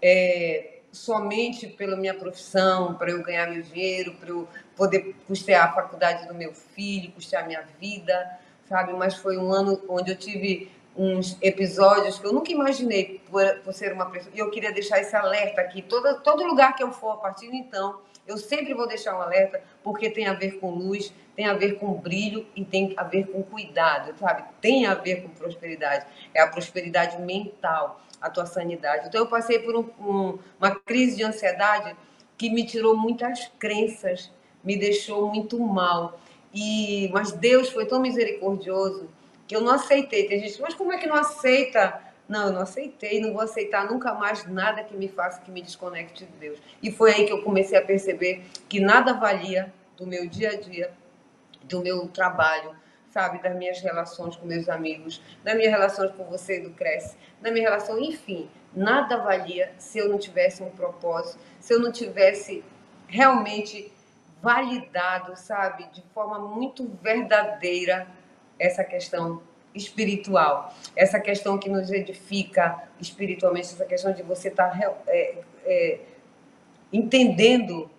é, 0.02 0.80
somente 0.92 1.68
pela 1.68 1.96
minha 1.96 2.14
profissão, 2.14 2.96
para 2.96 3.12
eu 3.12 3.22
ganhar 3.22 3.50
meu 3.50 3.62
dinheiro, 3.62 4.14
para 4.16 4.30
eu 4.30 4.48
poder 4.76 5.16
custear 5.28 5.70
a 5.70 5.74
faculdade 5.74 6.28
do 6.28 6.34
meu 6.34 6.54
filho, 6.54 7.12
custear 7.12 7.46
minha 7.46 7.64
vida, 7.80 8.40
sabe? 8.68 8.94
Mas 8.94 9.16
foi 9.16 9.38
um 9.38 9.52
ano 9.52 9.82
onde 9.90 10.12
eu 10.12 10.16
tive 10.16 10.72
uns 10.98 11.38
episódios 11.42 12.18
que 12.18 12.26
eu 12.26 12.32
nunca 12.32 12.52
imaginei 12.52 13.22
por, 13.30 13.44
por 13.60 13.74
ser 13.74 13.92
uma 13.92 14.10
pessoa. 14.10 14.32
E 14.34 14.40
eu 14.40 14.50
queria 14.50 14.72
deixar 14.72 15.00
esse 15.00 15.16
alerta 15.16 15.62
aqui. 15.62 15.82
Todo, 15.82 16.22
todo 16.22 16.46
lugar 16.46 16.76
que 16.76 16.84
eu 16.84 16.92
for 16.92 17.12
a 17.12 17.18
partir 17.18 17.52
de 17.52 17.58
então, 17.58 18.00
eu 18.28 18.38
sempre 18.38 18.74
vou 18.74 18.88
deixar 18.88 19.18
um 19.18 19.22
alerta, 19.22 19.62
porque 19.84 20.10
tem 20.10 20.28
a 20.28 20.34
ver 20.34 20.60
com 20.60 20.72
luz, 20.72 21.14
tem 21.36 21.48
a 21.48 21.54
ver 21.54 21.80
com 21.80 21.94
brilho 21.94 22.46
e 22.56 22.66
tem 22.66 22.94
a 22.98 23.04
ver 23.04 23.28
com 23.28 23.44
cuidado, 23.44 24.18
sabe? 24.18 24.44
Tem 24.62 24.86
a 24.86 24.96
ver 24.96 25.22
com 25.22 25.30
prosperidade. 25.30 26.06
É 26.34 26.42
a 26.42 26.48
prosperidade 26.48 27.22
mental, 27.22 28.02
a 28.20 28.30
tua 28.30 28.46
sanidade. 28.46 29.08
Então, 29.08 29.22
eu 29.22 29.28
passei 29.28 29.60
por 29.60 29.76
um, 29.76 29.90
um, 30.00 30.40
uma 30.60 30.76
crise 30.76 31.18
de 31.18 31.24
ansiedade 31.24 31.96
que 32.38 32.50
me 32.50 32.66
tirou 32.66 32.98
muitas 32.98 33.48
crenças 33.60 34.32
me 34.66 34.76
deixou 34.76 35.32
muito 35.32 35.60
mal. 35.60 36.20
E, 36.54 37.10
mas 37.14 37.32
Deus 37.32 37.70
foi 37.70 37.86
tão 37.86 38.02
misericordioso 38.02 39.08
que 39.48 39.56
eu 39.56 39.62
não 39.62 39.74
aceitei. 39.74 40.28
Tem 40.28 40.40
gente, 40.40 40.60
mas 40.60 40.74
como 40.74 40.92
é 40.92 40.98
que 40.98 41.06
não 41.06 41.16
aceita? 41.16 42.02
Não, 42.28 42.48
eu 42.48 42.54
não 42.54 42.62
aceitei, 42.62 43.22
não 43.22 43.34
vou 43.34 43.42
aceitar 43.42 43.86
nunca 43.86 44.14
mais 44.14 44.46
nada 44.48 44.84
que 44.84 44.96
me 44.96 45.08
faça 45.08 45.42
que 45.42 45.52
me 45.52 45.62
desconecte 45.62 46.26
de 46.26 46.32
Deus. 46.34 46.60
E 46.82 46.92
foi 46.92 47.14
aí 47.14 47.26
que 47.26 47.32
eu 47.32 47.44
comecei 47.44 47.78
a 47.78 47.86
perceber 47.86 48.44
que 48.68 48.80
nada 48.80 49.14
valia 49.14 49.72
do 49.96 50.08
meu 50.08 50.28
dia 50.28 50.52
a 50.52 50.56
dia, 50.60 50.92
do 51.64 51.82
meu 51.82 52.08
trabalho, 52.08 52.76
sabe, 53.10 53.42
das 53.42 53.56
minhas 53.56 53.80
relações 53.80 54.36
com 54.36 54.46
meus 54.46 54.68
amigos, 54.68 55.22
das 55.44 55.56
minhas 55.56 55.72
relações 55.72 56.12
com 56.12 56.26
você 56.26 56.60
do 56.60 56.72
Cresce, 56.72 57.16
da 57.42 57.52
minha 57.52 57.64
relação, 57.64 58.00
enfim, 58.00 58.50
nada 58.76 59.18
valia 59.18 59.72
se 59.78 60.00
eu 60.00 60.10
não 60.10 60.18
tivesse 60.18 60.62
um 60.62 60.70
propósito, 60.72 61.40
se 61.60 61.74
eu 61.74 61.80
não 61.80 61.92
tivesse 61.92 62.64
realmente 63.08 63.92
validado, 64.42 65.36
sabe, 65.36 65.88
de 65.94 66.04
forma 66.14 66.40
muito 66.40 66.88
verdadeira 67.02 68.08
essa 68.60 68.84
questão 68.84 69.42
espiritual, 69.76 70.74
essa 70.96 71.20
questão 71.20 71.58
que 71.58 71.70
nos 71.70 71.92
edifica 71.92 72.84
espiritualmente, 73.00 73.68
essa 73.68 73.86
questão 73.86 74.14
de 74.14 74.24
você 74.24 74.48
estar 74.48 74.70
tá, 74.70 74.94
é, 75.08 75.36
é, 75.66 76.00
entendendo 76.92 77.90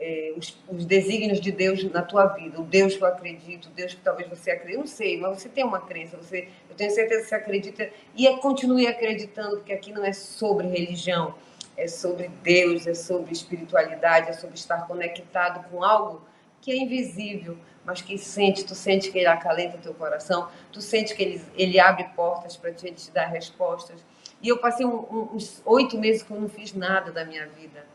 é, 0.00 0.32
os, 0.36 0.56
os, 0.68 0.84
desígnios 0.84 1.40
de 1.40 1.52
Deus 1.52 1.82
na 1.90 2.02
tua 2.02 2.26
vida, 2.26 2.60
o 2.60 2.64
Deus 2.64 2.96
que 2.96 3.02
eu 3.02 3.08
acredito, 3.08 3.66
o 3.66 3.70
Deus 3.70 3.94
que 3.94 4.00
talvez 4.00 4.28
você 4.28 4.50
acredite, 4.50 4.78
não 4.78 4.86
sei, 4.86 5.18
mas 5.18 5.40
você 5.40 5.48
tem 5.48 5.64
uma 5.64 5.80
crença, 5.80 6.16
você, 6.16 6.48
eu 6.68 6.76
tenho 6.76 6.90
certeza 6.90 7.22
que 7.22 7.28
você 7.28 7.34
acredita 7.34 7.90
e 8.14 8.26
é, 8.26 8.36
continue 8.38 8.86
acreditando, 8.86 9.56
porque 9.56 9.72
aqui 9.72 9.92
não 9.92 10.04
é 10.04 10.12
sobre 10.12 10.66
religião, 10.66 11.34
é 11.76 11.86
sobre 11.86 12.28
Deus, 12.42 12.86
é 12.86 12.94
sobre 12.94 13.32
espiritualidade, 13.32 14.30
é 14.30 14.32
sobre 14.32 14.56
estar 14.56 14.86
conectado 14.86 15.68
com 15.70 15.84
algo 15.84 16.22
que 16.66 16.72
é 16.72 16.76
invisível, 16.76 17.56
mas 17.84 18.02
que 18.02 18.18
sente, 18.18 18.64
tu 18.64 18.74
sente 18.74 19.12
que 19.12 19.18
ele 19.18 19.28
acalenta 19.28 19.78
teu 19.78 19.94
coração, 19.94 20.48
tu 20.72 20.80
sente 20.80 21.14
que 21.14 21.22
ele, 21.22 21.42
ele 21.54 21.78
abre 21.78 22.02
portas 22.16 22.56
para 22.56 22.72
te, 22.72 22.90
te 22.90 23.08
dar 23.12 23.26
respostas. 23.26 24.04
E 24.42 24.48
eu 24.48 24.58
passei 24.58 24.84
um, 24.84 24.96
um, 24.96 25.28
uns 25.34 25.62
oito 25.64 25.96
meses 25.96 26.24
que 26.24 26.32
eu 26.32 26.40
não 26.40 26.48
fiz 26.48 26.74
nada 26.74 27.12
da 27.12 27.24
minha 27.24 27.46
vida 27.46 27.86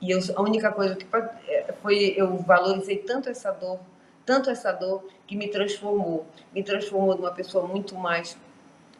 e 0.00 0.10
eu, 0.10 0.18
a 0.34 0.42
única 0.42 0.72
coisa 0.72 0.96
que 0.96 1.06
é, 1.46 1.72
foi, 1.80 2.12
eu 2.16 2.36
valorizei 2.38 2.96
tanto 2.98 3.28
essa 3.28 3.52
dor, 3.52 3.78
tanto 4.26 4.50
essa 4.50 4.72
dor, 4.72 5.06
que 5.28 5.36
me 5.36 5.46
transformou. 5.46 6.26
Me 6.52 6.64
transformou 6.64 7.16
numa 7.16 7.30
pessoa 7.30 7.68
muito 7.68 7.94
mais 7.94 8.36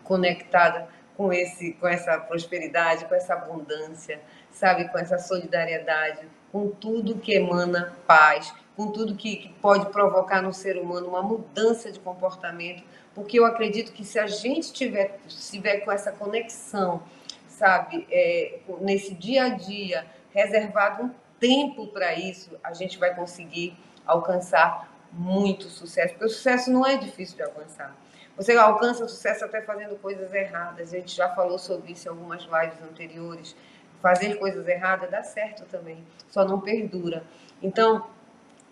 conectada 0.04 0.86
com, 1.16 1.32
esse, 1.32 1.72
com 1.72 1.88
essa 1.88 2.16
prosperidade, 2.18 3.06
com 3.06 3.16
essa 3.16 3.34
abundância, 3.34 4.20
sabe? 4.52 4.88
Com 4.90 4.98
essa 4.98 5.18
solidariedade, 5.18 6.20
com 6.52 6.68
tudo 6.68 7.18
que 7.18 7.34
emana 7.34 7.92
paz, 8.06 8.54
com 8.76 8.90
tudo 8.90 9.14
que, 9.14 9.36
que 9.36 9.48
pode 9.54 9.86
provocar 9.90 10.42
no 10.42 10.52
ser 10.52 10.78
humano 10.78 11.08
uma 11.08 11.22
mudança 11.22 11.92
de 11.92 12.00
comportamento, 12.00 12.82
porque 13.14 13.38
eu 13.38 13.44
acredito 13.44 13.92
que 13.92 14.04
se 14.04 14.18
a 14.18 14.26
gente 14.26 14.72
tiver, 14.72 15.18
tiver 15.26 15.80
com 15.80 15.92
essa 15.92 16.10
conexão, 16.10 17.02
sabe, 17.48 18.06
é, 18.10 18.58
nesse 18.80 19.14
dia 19.14 19.44
a 19.44 19.48
dia, 19.50 20.06
reservado 20.30 21.04
um 21.04 21.10
tempo 21.38 21.88
para 21.88 22.14
isso, 22.14 22.58
a 22.62 22.72
gente 22.72 22.98
vai 22.98 23.14
conseguir 23.14 23.76
alcançar 24.06 24.90
muito 25.12 25.64
sucesso, 25.64 26.14
porque 26.14 26.24
o 26.24 26.30
sucesso 26.30 26.70
não 26.70 26.86
é 26.86 26.96
difícil 26.96 27.36
de 27.36 27.42
alcançar. 27.42 27.94
Você 28.36 28.56
alcança 28.56 29.06
sucesso 29.06 29.44
até 29.44 29.60
fazendo 29.60 29.94
coisas 29.96 30.32
erradas. 30.32 30.92
A 30.92 30.96
gente 30.96 31.14
já 31.14 31.28
falou 31.34 31.58
sobre 31.58 31.92
isso 31.92 32.08
em 32.08 32.10
algumas 32.10 32.42
lives 32.42 32.82
anteriores. 32.82 33.54
Fazer 34.00 34.36
coisas 34.36 34.66
erradas 34.66 35.10
dá 35.10 35.22
certo 35.22 35.64
também, 35.66 36.02
só 36.28 36.44
não 36.44 36.58
perdura. 36.58 37.22
Então, 37.62 38.06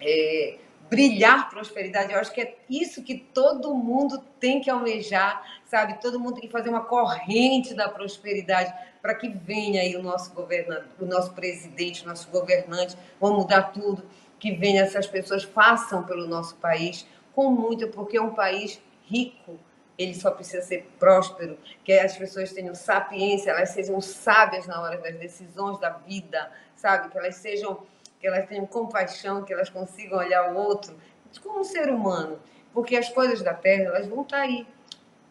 é, 0.00 0.58
brilhar 0.88 1.48
prosperidade, 1.48 2.12
eu 2.12 2.18
acho 2.18 2.32
que 2.32 2.40
é 2.40 2.56
isso 2.68 3.02
que 3.02 3.14
todo 3.14 3.74
mundo 3.74 4.18
tem 4.40 4.60
que 4.60 4.68
almejar, 4.68 5.42
sabe? 5.64 6.00
Todo 6.00 6.18
mundo 6.18 6.34
tem 6.34 6.42
que 6.42 6.52
fazer 6.52 6.68
uma 6.68 6.84
corrente 6.84 7.74
da 7.74 7.88
prosperidade 7.88 8.74
para 9.00 9.14
que 9.14 9.28
venha 9.28 9.82
aí 9.82 9.96
o 9.96 10.02
nosso 10.02 10.32
governador, 10.34 10.88
o 11.00 11.06
nosso 11.06 11.32
presidente, 11.32 12.02
o 12.02 12.08
nosso 12.08 12.28
governante, 12.30 12.96
vão 13.20 13.34
mudar 13.34 13.72
tudo, 13.72 14.02
que 14.38 14.52
venha 14.52 14.82
essas 14.82 15.06
pessoas 15.06 15.44
façam 15.44 16.02
pelo 16.02 16.26
nosso 16.26 16.56
país 16.56 17.06
com 17.34 17.50
muito, 17.50 17.88
porque 17.88 18.16
é 18.16 18.22
um 18.22 18.34
país 18.34 18.80
rico, 19.04 19.58
ele 19.96 20.14
só 20.14 20.30
precisa 20.30 20.62
ser 20.62 20.90
próspero, 20.98 21.58
que 21.84 21.92
as 21.92 22.16
pessoas 22.16 22.52
tenham 22.52 22.74
sapiência, 22.74 23.50
elas 23.50 23.70
sejam 23.70 24.00
sábias 24.00 24.66
na 24.66 24.80
hora 24.80 24.96
das 24.98 25.14
decisões 25.16 25.78
da 25.78 25.90
vida, 25.90 26.50
sabe? 26.74 27.10
Que 27.10 27.18
elas 27.18 27.36
sejam, 27.36 27.82
que 28.20 28.26
elas 28.26 28.46
tenham 28.46 28.66
compaixão, 28.66 29.42
que 29.42 29.52
elas 29.52 29.70
consigam 29.70 30.18
olhar 30.18 30.52
o 30.52 30.56
outro 30.58 30.94
como 31.38 31.60
um 31.60 31.64
ser 31.64 31.88
humano, 31.90 32.38
porque 32.72 32.96
as 32.96 33.08
coisas 33.08 33.42
da 33.42 33.54
terra, 33.54 33.84
elas 33.84 34.06
vão 34.08 34.22
estar 34.22 34.38
tá 34.38 34.42
aí. 34.42 34.66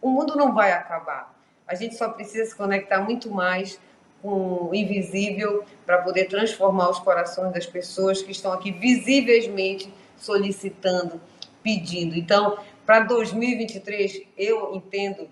O 0.01 0.10
mundo 0.10 0.36
não 0.36 0.53
vai 0.53 0.72
acabar. 0.72 1.36
A 1.67 1.75
gente 1.75 1.96
só 1.96 2.10
precisa 2.10 2.50
se 2.50 2.55
conectar 2.55 3.01
muito 3.01 3.29
mais 3.29 3.79
com 4.22 4.69
o 4.69 4.75
invisível 4.75 5.63
para 5.86 6.01
poder 6.01 6.25
transformar 6.25 6.89
os 6.89 7.00
corações 7.00 7.53
das 7.53 7.65
pessoas 7.65 8.22
que 8.22 8.31
estão 8.31 8.51
aqui 8.51 8.72
visivelmente 8.72 9.93
solicitando, 10.17 11.22
pedindo. 11.63 12.15
Então, 12.15 12.58
para 12.86 13.01
2023, 13.01 14.24
eu 14.38 14.75
entendo 14.75 15.29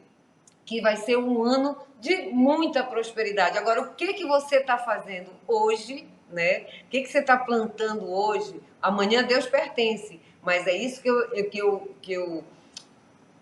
que 0.65 0.81
vai 0.81 0.95
ser 0.97 1.17
um 1.17 1.43
ano 1.43 1.77
de 1.99 2.29
muita 2.31 2.83
prosperidade. 2.83 3.57
Agora, 3.57 3.81
o 3.81 3.93
que 3.95 4.13
que 4.13 4.25
você 4.25 4.57
está 4.57 4.77
fazendo 4.77 5.31
hoje, 5.47 6.07
né? 6.31 6.61
O 6.85 6.89
que 6.89 7.01
que 7.01 7.07
você 7.09 7.19
está 7.19 7.37
plantando 7.37 8.11
hoje? 8.11 8.61
Amanhã 8.81 9.23
Deus 9.23 9.45
pertence, 9.45 10.19
mas 10.41 10.67
é 10.67 10.75
isso 10.75 11.01
que 11.01 11.09
eu, 11.09 11.29
que 11.49 11.57
eu, 11.57 11.95
que 12.01 12.13
eu 12.13 12.43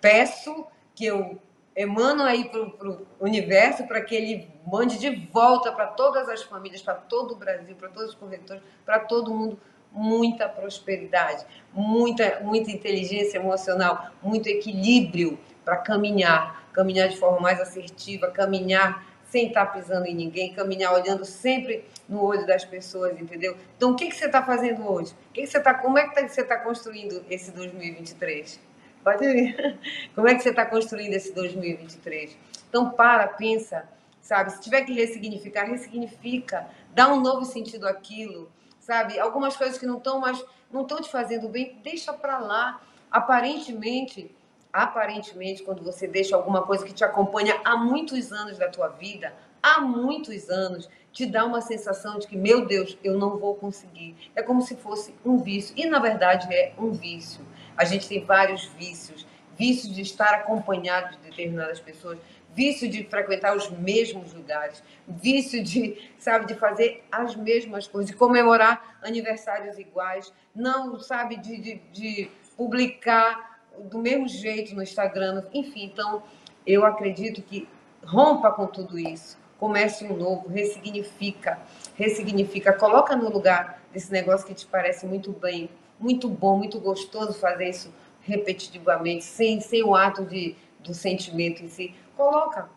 peço, 0.01 0.65
que 0.93 1.05
eu 1.05 1.39
emano 1.75 2.23
aí 2.23 2.45
para 2.49 2.61
o 2.61 3.05
universo 3.19 3.85
para 3.85 4.01
que 4.01 4.15
ele 4.15 4.47
mande 4.65 4.97
de 4.97 5.09
volta 5.09 5.71
para 5.71 5.87
todas 5.87 6.29
as 6.29 6.41
famílias, 6.43 6.81
para 6.81 6.95
todo 6.95 7.33
o 7.33 7.35
Brasil, 7.35 7.75
para 7.75 7.89
todos 7.89 8.11
os 8.11 8.15
corretores, 8.15 8.63
para 8.85 8.99
todo 8.99 9.33
mundo 9.33 9.59
muita 9.91 10.47
prosperidade, 10.49 11.45
muita, 11.73 12.41
muita 12.41 12.69
inteligência 12.69 13.37
emocional, 13.37 14.09
muito 14.21 14.47
equilíbrio 14.47 15.39
para 15.63 15.77
caminhar, 15.77 16.69
caminhar 16.73 17.07
de 17.07 17.17
forma 17.17 17.39
mais 17.39 17.61
assertiva, 17.61 18.29
caminhar 18.29 19.05
sem 19.35 19.47
estar 19.47 19.65
tá 19.65 19.71
pisando 19.73 20.05
em 20.05 20.15
ninguém, 20.15 20.53
caminhar 20.53 20.93
olhando 20.93 21.25
sempre 21.25 21.83
no 22.07 22.23
olho 22.23 22.47
das 22.47 22.63
pessoas, 22.63 23.19
entendeu? 23.19 23.57
Então, 23.75 23.91
o 23.91 23.95
que, 23.97 24.07
que 24.07 24.15
você 24.15 24.27
está 24.27 24.41
fazendo 24.41 24.89
hoje? 24.89 25.11
O 25.29 25.33
que, 25.33 25.41
que 25.41 25.47
você 25.47 25.59
tá, 25.59 25.73
como 25.73 25.97
é 25.97 26.07
que 26.07 26.15
tá, 26.15 26.25
você 26.25 26.39
está 26.39 26.57
construindo 26.57 27.21
esse 27.29 27.51
2023? 27.51 28.61
Pode 29.03 29.27
vir. 29.27 29.77
Como 30.15 30.27
é 30.27 30.33
que 30.33 30.41
você 30.41 30.49
está 30.49 30.65
construindo 30.65 31.13
esse 31.13 31.31
2023? 31.31 32.35
Então, 32.67 32.89
para, 32.89 33.27
pensa, 33.27 33.87
sabe? 34.19 34.51
Se 34.51 34.61
tiver 34.61 34.81
que 34.81 34.93
ressignificar, 34.93 35.65
ressignifica. 35.65 36.67
Dá 36.91 37.13
um 37.13 37.19
novo 37.19 37.45
sentido 37.45 37.87
àquilo, 37.87 38.49
sabe? 38.79 39.19
Algumas 39.19 39.55
coisas 39.55 39.77
que 39.77 39.85
não 39.85 39.97
estão 39.97 40.19
mais, 40.19 40.43
não 40.71 40.81
estão 40.81 40.99
te 41.01 41.11
fazendo 41.11 41.47
bem, 41.49 41.77
deixa 41.83 42.13
para 42.13 42.39
lá. 42.39 42.81
Aparentemente, 43.11 44.33
aparentemente, 44.75 45.63
quando 45.63 45.81
você 45.81 46.05
deixa 46.05 46.35
alguma 46.35 46.61
coisa 46.61 46.85
que 46.85 46.93
te 46.93 47.03
acompanha 47.03 47.59
há 47.63 47.77
muitos 47.77 48.33
anos 48.33 48.57
da 48.57 48.67
tua 48.67 48.89
vida, 48.89 49.33
há 49.63 49.79
muitos 49.79 50.49
anos, 50.49 50.89
te 51.13 51.25
dá 51.25 51.45
uma 51.45 51.61
sensação 51.61 52.19
de 52.19 52.27
que, 52.27 52.35
meu 52.35 52.65
Deus, 52.65 52.97
eu 53.01 53.17
não 53.17 53.37
vou 53.37 53.55
conseguir. 53.55 54.29
É 54.35 54.43
como 54.43 54.61
se 54.61 54.75
fosse 54.75 55.15
um 55.23 55.37
vício. 55.37 55.73
E, 55.77 55.85
na 55.85 55.99
verdade, 55.99 56.53
é 56.53 56.73
um 56.77 56.91
vício. 56.91 57.45
A 57.77 57.85
gente 57.85 58.05
tem 58.09 58.25
vários 58.25 58.65
vícios. 58.65 59.25
Vício 59.57 59.89
de 59.89 60.01
estar 60.01 60.33
acompanhado 60.33 61.15
de 61.15 61.19
determinadas 61.19 61.79
pessoas, 61.79 62.19
vício 62.53 62.89
de 62.89 63.05
frequentar 63.05 63.55
os 63.55 63.69
mesmos 63.69 64.33
lugares, 64.33 64.83
vício 65.07 65.63
de, 65.63 66.11
sabe, 66.19 66.47
de 66.47 66.55
fazer 66.55 67.05
as 67.09 67.37
mesmas 67.37 67.87
coisas, 67.87 68.11
de 68.11 68.17
comemorar 68.17 68.97
aniversários 69.01 69.79
iguais, 69.79 70.33
não, 70.53 70.99
sabe, 70.99 71.37
de, 71.37 71.57
de, 71.57 71.75
de 71.93 72.31
publicar 72.57 73.54
do 73.83 73.99
mesmo 73.99 74.27
jeito 74.27 74.75
no 74.75 74.81
Instagram, 74.81 75.43
enfim. 75.53 75.85
Então, 75.85 76.23
eu 76.65 76.85
acredito 76.85 77.41
que 77.41 77.67
rompa 78.03 78.51
com 78.51 78.67
tudo 78.67 78.97
isso, 78.97 79.37
comece 79.59 80.05
um 80.05 80.15
novo, 80.15 80.47
ressignifica, 80.47 81.59
ressignifica, 81.95 82.73
coloca 82.73 83.15
no 83.15 83.29
lugar 83.29 83.81
desse 83.91 84.11
negócio 84.11 84.45
que 84.45 84.53
te 84.53 84.65
parece 84.65 85.05
muito 85.05 85.31
bem, 85.31 85.69
muito 85.99 86.27
bom, 86.27 86.57
muito 86.57 86.79
gostoso 86.79 87.33
fazer 87.33 87.69
isso 87.69 87.93
repetitivamente, 88.21 89.23
sem, 89.23 89.61
sem 89.61 89.83
o 89.83 89.95
ato 89.95 90.25
de, 90.25 90.55
do 90.79 90.93
sentimento 90.93 91.63
em 91.63 91.69
si. 91.69 91.95
Coloca, 92.17 92.69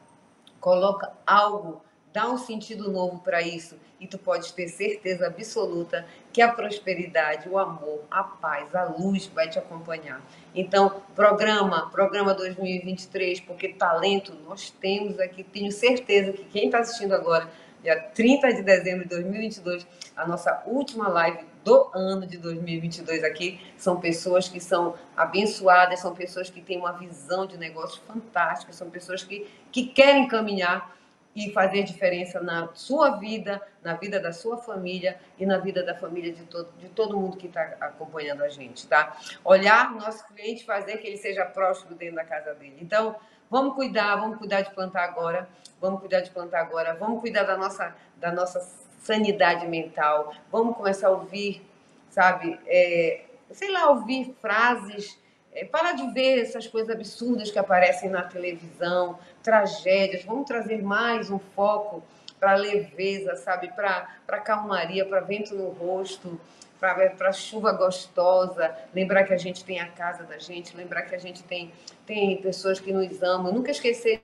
coloca 0.60 1.12
algo, 1.26 1.82
dá 2.12 2.28
um 2.28 2.38
sentido 2.38 2.90
novo 2.90 3.18
para 3.20 3.42
isso 3.42 3.76
e 4.00 4.06
tu 4.06 4.18
pode 4.18 4.52
ter 4.52 4.68
certeza 4.68 5.26
absoluta 5.26 6.06
que 6.32 6.40
a 6.40 6.52
prosperidade, 6.52 7.48
o 7.48 7.58
amor, 7.58 8.04
a 8.10 8.22
paz, 8.22 8.74
a 8.74 8.84
luz 8.84 9.26
vai 9.26 9.48
te 9.48 9.58
acompanhar. 9.58 10.20
Então, 10.54 11.02
programa, 11.14 11.90
programa 11.90 12.34
2023, 12.34 13.40
porque 13.40 13.68
talento 13.70 14.34
nós 14.46 14.70
temos 14.70 15.18
aqui, 15.18 15.42
tenho 15.42 15.72
certeza 15.72 16.32
que 16.32 16.44
quem 16.44 16.66
está 16.66 16.78
assistindo 16.78 17.12
agora, 17.12 17.50
dia 17.82 17.98
30 18.00 18.54
de 18.54 18.62
dezembro 18.62 19.02
de 19.04 19.10
2022, 19.10 19.86
a 20.16 20.26
nossa 20.26 20.62
última 20.66 21.08
live 21.08 21.44
do 21.64 21.90
ano 21.92 22.26
de 22.26 22.38
2022 22.38 23.22
aqui 23.24 23.60
são 23.76 24.00
pessoas 24.00 24.48
que 24.48 24.60
são 24.60 24.94
abençoadas, 25.16 26.00
são 26.00 26.14
pessoas 26.14 26.48
que 26.48 26.60
têm 26.60 26.78
uma 26.78 26.92
visão 26.92 27.46
de 27.46 27.58
negócio 27.58 28.00
fantástica, 28.06 28.72
são 28.72 28.88
pessoas 28.90 29.22
que, 29.22 29.46
que 29.70 29.86
querem 29.86 30.26
caminhar 30.26 30.97
e 31.38 31.52
fazer 31.52 31.84
diferença 31.84 32.40
na 32.40 32.68
sua 32.74 33.10
vida, 33.10 33.62
na 33.82 33.94
vida 33.94 34.18
da 34.18 34.32
sua 34.32 34.58
família 34.58 35.18
e 35.38 35.46
na 35.46 35.58
vida 35.58 35.84
da 35.84 35.94
família 35.94 36.32
de 36.32 36.42
todo, 36.44 36.68
de 36.78 36.88
todo 36.88 37.16
mundo 37.16 37.36
que 37.36 37.46
está 37.46 37.76
acompanhando 37.80 38.42
a 38.42 38.48
gente, 38.48 38.86
tá? 38.88 39.16
Olhar 39.44 39.92
o 39.92 40.00
nosso 40.00 40.26
cliente, 40.26 40.64
fazer 40.64 40.96
que 40.96 41.06
ele 41.06 41.16
seja 41.16 41.44
próximo 41.44 41.94
dentro 41.94 42.16
da 42.16 42.24
casa 42.24 42.54
dele. 42.54 42.78
Então, 42.80 43.14
vamos 43.48 43.74
cuidar, 43.74 44.16
vamos 44.16 44.38
cuidar 44.38 44.62
de 44.62 44.70
plantar 44.74 45.04
agora, 45.04 45.48
vamos 45.80 46.00
cuidar 46.00 46.20
de 46.20 46.30
plantar 46.30 46.60
agora, 46.60 46.94
vamos 46.94 47.20
cuidar 47.20 47.44
da 47.44 47.56
nossa, 47.56 47.94
da 48.16 48.32
nossa 48.32 48.60
sanidade 49.00 49.66
mental, 49.68 50.34
vamos 50.50 50.76
começar 50.76 51.06
a 51.06 51.12
ouvir, 51.12 51.62
sabe, 52.10 52.58
é, 52.66 53.22
sei 53.52 53.70
lá, 53.70 53.90
ouvir 53.90 54.34
frases 54.40 55.16
é, 55.58 55.64
para 55.64 55.92
de 55.92 56.08
ver 56.12 56.38
essas 56.38 56.68
coisas 56.68 56.94
absurdas 56.94 57.50
que 57.50 57.58
aparecem 57.58 58.08
na 58.08 58.22
televisão, 58.22 59.18
tragédias. 59.42 60.24
Vamos 60.24 60.46
trazer 60.46 60.80
mais 60.80 61.30
um 61.30 61.38
foco 61.38 62.00
para 62.38 62.54
leveza, 62.54 63.34
sabe? 63.34 63.68
Para 63.74 64.38
calmaria, 64.44 65.04
para 65.04 65.18
vento 65.18 65.56
no 65.56 65.70
rosto, 65.70 66.40
para 66.78 67.32
chuva 67.32 67.72
gostosa. 67.72 68.72
Lembrar 68.94 69.24
que 69.24 69.34
a 69.34 69.36
gente 69.36 69.64
tem 69.64 69.80
a 69.80 69.88
casa 69.88 70.22
da 70.22 70.38
gente, 70.38 70.76
lembrar 70.76 71.02
que 71.02 71.16
a 71.16 71.18
gente 71.18 71.42
tem, 71.42 71.72
tem 72.06 72.40
pessoas 72.40 72.78
que 72.78 72.92
nos 72.92 73.20
amam. 73.20 73.52
Nunca 73.52 73.72
esquecer. 73.72 74.22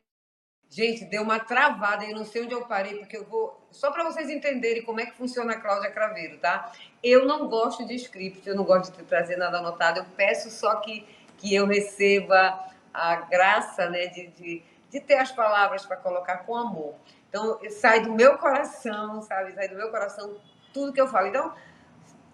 Gente, 0.70 1.04
deu 1.04 1.22
uma 1.22 1.40
travada, 1.40 2.04
eu 2.04 2.16
não 2.16 2.24
sei 2.24 2.42
onde 2.42 2.54
eu 2.54 2.64
parei, 2.66 2.96
porque 2.96 3.16
eu 3.16 3.24
vou. 3.24 3.60
Só 3.70 3.90
para 3.90 4.04
vocês 4.04 4.30
entenderem 4.30 4.84
como 4.84 5.00
é 5.00 5.06
que 5.06 5.16
funciona 5.16 5.52
a 5.52 5.60
Cláudia 5.60 5.90
Craveiro, 5.90 6.38
tá? 6.38 6.72
Eu 7.02 7.26
não 7.26 7.48
gosto 7.48 7.84
de 7.86 7.94
script, 7.94 8.48
eu 8.48 8.54
não 8.54 8.64
gosto 8.64 8.96
de 8.96 9.02
trazer 9.04 9.36
nada 9.36 9.58
anotado, 9.58 10.00
eu 10.00 10.06
peço 10.16 10.50
só 10.50 10.76
que 10.76 11.06
que 11.44 11.54
eu 11.54 11.66
receba 11.66 12.58
a 12.92 13.16
graça 13.16 13.90
né, 13.90 14.06
de, 14.06 14.28
de, 14.28 14.62
de 14.90 15.00
ter 15.00 15.16
as 15.16 15.30
palavras 15.30 15.84
para 15.84 15.98
colocar 15.98 16.38
com 16.38 16.56
amor. 16.56 16.94
Então, 17.28 17.60
sai 17.68 18.00
do 18.00 18.10
meu 18.10 18.38
coração, 18.38 19.20
sabe? 19.20 19.52
Sai 19.52 19.68
do 19.68 19.76
meu 19.76 19.90
coração 19.90 20.36
tudo 20.72 20.90
que 20.90 21.00
eu 21.00 21.06
falo. 21.06 21.26
Então, 21.26 21.52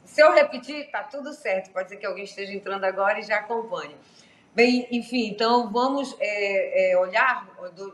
se 0.05 0.23
eu 0.23 0.33
repetir, 0.33 0.89
tá 0.93 1.03
tudo 1.03 1.33
certo. 1.33 1.73
Pode 1.73 1.89
ser 1.89 1.97
que 1.97 2.07
alguém 2.07 2.23
esteja 2.23 2.53
entrando 2.53 2.85
agora 2.85 3.19
e 3.19 3.25
já 3.25 3.39
acompanhe. 3.39 3.97
Bem, 4.55 4.87
enfim, 4.93 5.27
então 5.29 5.73
vamos 5.73 6.15
é, 6.21 6.93
é, 6.93 6.99
olhar 6.99 7.49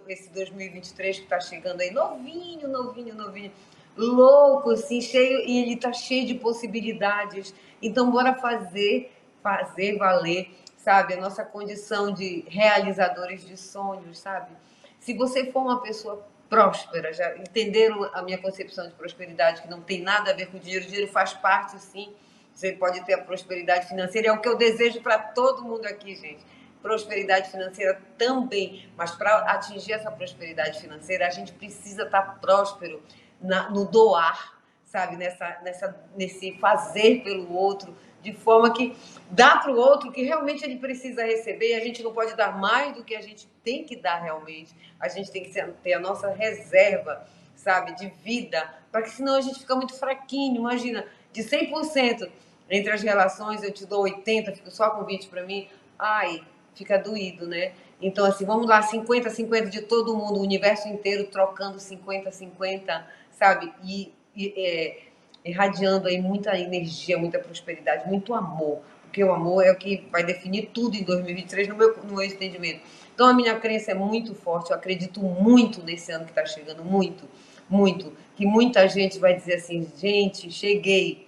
esse 0.09 0.31
2023 0.31 1.17
que 1.17 1.25
está 1.25 1.41
chegando 1.41 1.81
aí, 1.81 1.91
novinho, 1.91 2.69
novinho, 2.69 3.15
novinho, 3.15 3.53
louco, 3.97 4.71
assim, 4.71 5.01
cheio, 5.01 5.41
e 5.47 5.63
ele 5.63 5.75
está 5.75 5.95
cheio 5.95 6.27
de 6.27 6.35
possibilidades. 6.35 7.55
Então, 7.81 8.11
bora 8.11 8.35
fazer, 8.35 9.13
fazer 9.43 9.97
valer 9.97 10.51
sabe? 10.87 11.15
A 11.15 11.21
nossa 11.21 11.45
condição 11.45 12.13
de 12.13 12.45
realizadores 12.47 13.45
de 13.45 13.57
sonhos, 13.57 14.21
sabe? 14.21 14.53
Se 15.01 15.15
você 15.15 15.51
for 15.51 15.63
uma 15.63 15.83
pessoa 15.83 16.25
próspera, 16.49 17.13
já 17.13 17.37
entenderam 17.39 18.09
a 18.15 18.23
minha 18.23 18.39
concepção 18.39 18.87
de 18.87 18.95
prosperidade, 18.95 19.63
que 19.63 19.69
não 19.69 19.81
tem 19.81 20.01
nada 20.01 20.31
a 20.31 20.33
ver 20.33 20.47
com 20.47 20.61
dinheiro, 20.61 20.85
o 20.85 20.87
dinheiro 20.87 21.11
faz 21.11 21.33
parte, 21.33 21.77
sim. 21.81 22.15
Você 22.55 22.71
pode 22.71 23.05
ter 23.05 23.15
a 23.15 23.19
prosperidade 23.19 23.89
financeira, 23.89 24.29
é 24.29 24.33
o 24.33 24.41
que 24.41 24.49
eu 24.49 24.57
desejo 24.57 25.01
para 25.01 25.19
todo 25.19 25.65
mundo 25.65 25.87
aqui, 25.87 26.15
gente. 26.15 26.47
Prosperidade 26.81 27.51
financeira 27.51 28.01
também, 28.17 28.89
mas 28.97 29.11
para 29.11 29.39
atingir 29.39 29.93
essa 29.93 30.13
prosperidade 30.13 30.81
financeira, 30.81 31.27
a 31.27 31.31
gente 31.31 31.51
precisa 31.51 32.05
estar 32.05 32.23
tá 32.23 32.33
próspero 32.35 33.03
na, 33.41 33.69
no 33.71 33.87
doar, 33.87 34.57
sabe? 34.85 35.17
Nessa, 35.17 35.59
nessa, 35.65 36.01
nesse 36.17 36.57
fazer 36.61 37.25
pelo 37.25 37.53
outro, 37.53 37.93
de 38.23 38.33
forma 38.33 38.73
que 38.73 38.97
dá 39.31 39.57
para 39.57 39.73
o 39.73 39.77
outro 39.77 40.11
que 40.11 40.23
realmente 40.23 40.65
ele 40.65 40.77
precisa 40.77 41.25
receber. 41.25 41.75
A 41.75 41.81
gente 41.81 42.03
não 42.03 42.13
pode 42.13 42.37
dar 42.37 42.59
mais 42.59 42.95
do 42.95 43.05
que 43.05 43.15
a 43.15 43.21
gente 43.21 43.49
tem 43.63 43.85
que 43.85 43.97
dar 43.97 44.19
realmente. 44.19 44.75
A 44.99 45.09
gente 45.09 45.31
tem 45.31 45.43
que 45.43 45.51
ter 45.83 45.93
a 45.93 46.01
nossa 46.01 46.31
reserva, 46.31 47.27
sabe, 47.55 47.95
de 47.97 48.09
vida, 48.25 48.69
para 48.91 49.03
que 49.03 49.11
senão 49.11 49.37
a 49.37 49.41
gente 49.41 49.61
fica 49.61 49.75
muito 49.75 49.95
fraquinho. 49.95 50.57
Imagina, 50.57 51.07
de 51.33 51.43
100% 51.43 52.31
entre 52.69 52.93
as 52.93 53.03
relações, 53.03 53.63
eu 53.63 53.73
te 53.73 53.87
dou 53.87 54.03
80, 54.03 54.53
fico 54.53 54.71
só 54.71 54.91
com 54.91 55.05
20 55.05 55.29
para 55.29 55.45
mim. 55.45 55.69
Ai, 55.99 56.43
fica 56.75 56.99
doído, 56.99 57.47
né? 57.47 57.73
Então, 58.01 58.27
assim, 58.27 58.45
vamos 58.45 58.67
lá, 58.67 58.83
50, 58.83 59.31
50 59.31 59.71
de 59.71 59.83
todo 59.83 60.17
mundo, 60.17 60.39
o 60.39 60.43
universo 60.43 60.87
inteiro 60.89 61.25
trocando 61.29 61.79
50, 61.79 62.31
50, 62.31 63.07
sabe? 63.33 63.73
E, 63.83 64.13
e 64.35 64.55
é, 64.57 64.99
irradiando 65.47 66.09
aí 66.09 66.21
muita 66.21 66.59
energia, 66.59 67.17
muita 67.17 67.39
prosperidade, 67.39 68.09
muito 68.09 68.35
amor, 68.35 68.81
porque 69.03 69.23
o 69.23 69.33
amor 69.33 69.65
é 69.65 69.71
o 69.71 69.77
que 69.77 70.07
vai 70.11 70.25
definir 70.25 70.71
tudo 70.75 70.97
em 70.97 71.05
2023 71.05 71.69
no 71.69 71.77
meu, 71.77 71.97
no 71.97 72.17
meu 72.17 72.25
entendimento. 72.25 72.81
Então 73.15 73.27
a 73.29 73.33
minha 73.33 73.55
crença 73.59 73.93
é 73.93 73.95
muito 73.95 74.35
forte, 74.35 74.71
eu 74.71 74.77
acredito 74.77 75.21
muito 75.23 75.83
nesse 75.83 76.13
ano 76.13 76.25
que 76.25 76.33
está 76.33 76.45
chegando, 76.45 76.85
muito, 76.85 77.25
muito, 77.71 78.13
que 78.35 78.45
muita 78.45 78.87
gente 78.89 79.19
vai 79.19 79.35
dizer 79.35 79.55
assim, 79.55 79.89
gente, 79.97 80.51
cheguei, 80.51 81.27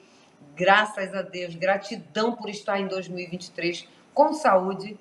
graças 0.55 1.15
a 1.15 1.23
Deus, 1.23 1.55
gratidão 1.55 2.33
por 2.33 2.51
estar 2.51 2.79
em 2.79 2.89
2023 2.89 3.89
com 4.13 4.35
saúde, 4.35 4.99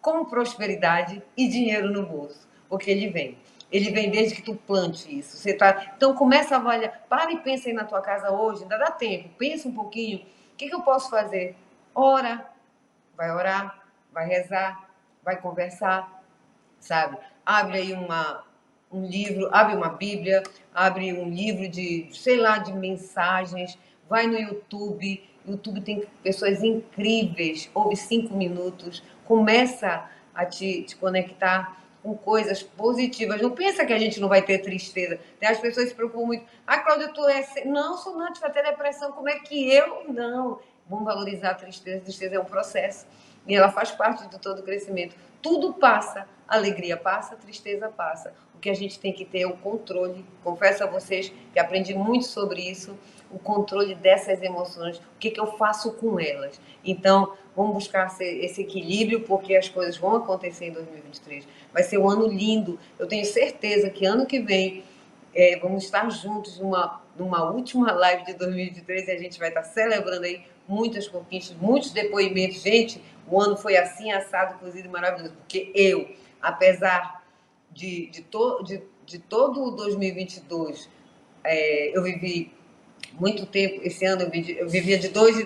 com 0.00 0.24
prosperidade 0.24 1.22
e 1.36 1.48
dinheiro 1.48 1.90
no 1.90 2.04
bolso, 2.04 2.48
porque 2.68 2.90
ele 2.90 3.08
vem. 3.08 3.38
Ele 3.70 3.90
vem 3.90 4.10
desde 4.10 4.34
que 4.34 4.42
tu 4.42 4.54
plante 4.54 5.18
isso. 5.18 5.36
Você 5.36 5.54
tá... 5.54 5.92
Então 5.96 6.14
começa 6.14 6.56
a 6.56 6.58
avaliar. 6.58 7.04
Para 7.08 7.32
e 7.32 7.38
pensa 7.38 7.68
aí 7.68 7.74
na 7.74 7.84
tua 7.84 8.00
casa 8.00 8.30
hoje, 8.30 8.62
ainda 8.62 8.78
dá 8.78 8.90
tempo. 8.90 9.30
Pensa 9.38 9.68
um 9.68 9.72
pouquinho. 9.72 10.18
O 10.18 10.56
que, 10.56 10.68
que 10.68 10.74
eu 10.74 10.82
posso 10.82 11.08
fazer? 11.08 11.56
Ora, 11.94 12.46
vai 13.16 13.30
orar, 13.30 13.82
vai 14.12 14.26
rezar, 14.26 14.90
vai 15.24 15.36
conversar, 15.36 16.22
sabe? 16.78 17.16
Abre 17.44 17.78
aí 17.78 17.92
uma, 17.92 18.44
um 18.90 19.06
livro, 19.06 19.48
abre 19.52 19.76
uma 19.76 19.90
Bíblia, 19.90 20.42
abre 20.74 21.12
um 21.12 21.28
livro 21.28 21.68
de, 21.68 22.08
sei 22.12 22.36
lá, 22.36 22.58
de 22.58 22.72
mensagens, 22.72 23.78
vai 24.08 24.26
no 24.26 24.38
YouTube. 24.38 25.28
YouTube 25.46 25.80
tem 25.80 26.06
pessoas 26.22 26.62
incríveis, 26.62 27.70
ouve 27.74 27.96
cinco 27.96 28.34
minutos, 28.34 29.02
começa 29.24 30.08
a 30.34 30.44
te, 30.44 30.82
te 30.82 30.96
conectar 30.96 31.79
com 32.02 32.16
coisas 32.16 32.62
positivas. 32.62 33.40
Não 33.40 33.50
pensa 33.50 33.84
que 33.84 33.92
a 33.92 33.98
gente 33.98 34.20
não 34.20 34.28
vai 34.28 34.42
ter 34.42 34.58
tristeza. 34.58 35.18
As 35.42 35.58
pessoas 35.58 35.88
se 35.88 35.94
preocupam 35.94 36.26
muito. 36.26 36.44
Ah, 36.66 36.78
Cláudia, 36.78 37.08
tu 37.08 37.26
é. 37.28 37.64
Não, 37.64 37.96
sou 37.96 38.16
não, 38.16 38.32
vai 38.34 38.50
ter 38.50 38.62
depressão. 38.62 39.12
Como 39.12 39.28
é 39.28 39.38
que 39.38 39.70
eu? 39.70 40.04
Não. 40.08 40.60
Vamos 40.88 41.04
valorizar 41.04 41.50
a 41.50 41.54
tristeza. 41.54 41.98
A 41.98 42.00
tristeza 42.00 42.36
é 42.36 42.40
um 42.40 42.44
processo. 42.44 43.06
E 43.46 43.54
ela 43.54 43.70
faz 43.70 43.90
parte 43.90 44.26
de 44.28 44.38
todo 44.38 44.60
o 44.60 44.62
crescimento. 44.62 45.14
Tudo 45.42 45.74
passa. 45.74 46.26
Alegria 46.46 46.96
passa, 46.96 47.36
tristeza 47.36 47.88
passa. 47.88 48.34
O 48.54 48.58
que 48.58 48.68
a 48.68 48.74
gente 48.74 48.98
tem 48.98 49.12
que 49.12 49.24
ter 49.24 49.42
é 49.42 49.46
o 49.46 49.56
controle. 49.56 50.24
Confesso 50.42 50.82
a 50.84 50.86
vocês 50.86 51.32
que 51.52 51.58
aprendi 51.58 51.94
muito 51.94 52.26
sobre 52.26 52.60
isso. 52.60 52.98
O 53.30 53.38
controle 53.38 53.94
dessas 53.94 54.42
emoções. 54.42 54.98
O 54.98 55.18
que, 55.18 55.30
que 55.30 55.40
eu 55.40 55.46
faço 55.46 55.92
com 55.94 56.18
elas. 56.18 56.60
Então, 56.84 57.34
vamos 57.56 57.74
buscar 57.74 58.06
esse 58.20 58.62
equilíbrio, 58.62 59.20
porque 59.22 59.56
as 59.56 59.68
coisas 59.68 59.96
vão 59.96 60.16
acontecer 60.16 60.66
em 60.66 60.72
2023. 60.72 61.46
Vai 61.72 61.82
ser 61.82 61.98
um 61.98 62.08
ano 62.08 62.26
lindo. 62.26 62.78
Eu 62.98 63.06
tenho 63.06 63.24
certeza 63.24 63.90
que 63.90 64.04
ano 64.06 64.26
que 64.26 64.40
vem 64.40 64.84
é, 65.34 65.58
vamos 65.58 65.84
estar 65.84 66.10
juntos 66.10 66.58
numa, 66.58 67.02
numa 67.16 67.50
última 67.50 67.92
live 67.92 68.24
de 68.24 68.34
2023 68.34 69.08
e 69.08 69.10
a 69.10 69.18
gente 69.18 69.38
vai 69.38 69.48
estar 69.48 69.62
celebrando 69.62 70.24
aí 70.24 70.42
muitas 70.66 71.08
conquistas, 71.08 71.56
muitos 71.56 71.90
depoimentos. 71.92 72.62
Gente, 72.62 73.02
o 73.28 73.40
ano 73.40 73.56
foi 73.56 73.76
assim, 73.76 74.10
assado, 74.12 74.58
cozido 74.58 74.88
e 74.88 74.90
maravilhoso, 74.90 75.34
porque 75.34 75.70
eu, 75.74 76.08
apesar 76.40 77.22
de, 77.70 78.06
de, 78.06 78.22
to, 78.22 78.62
de, 78.64 78.82
de 79.06 79.18
todo 79.18 79.70
2022, 79.72 80.88
é, 81.44 81.96
eu 81.96 82.02
vivi 82.02 82.52
muito 83.18 83.46
tempo, 83.46 83.80
esse 83.82 84.04
ano 84.04 84.22
eu, 84.22 84.30
vivi, 84.30 84.58
eu 84.58 84.68
vivia 84.68 84.98
de 84.98 85.08
dois, 85.08 85.36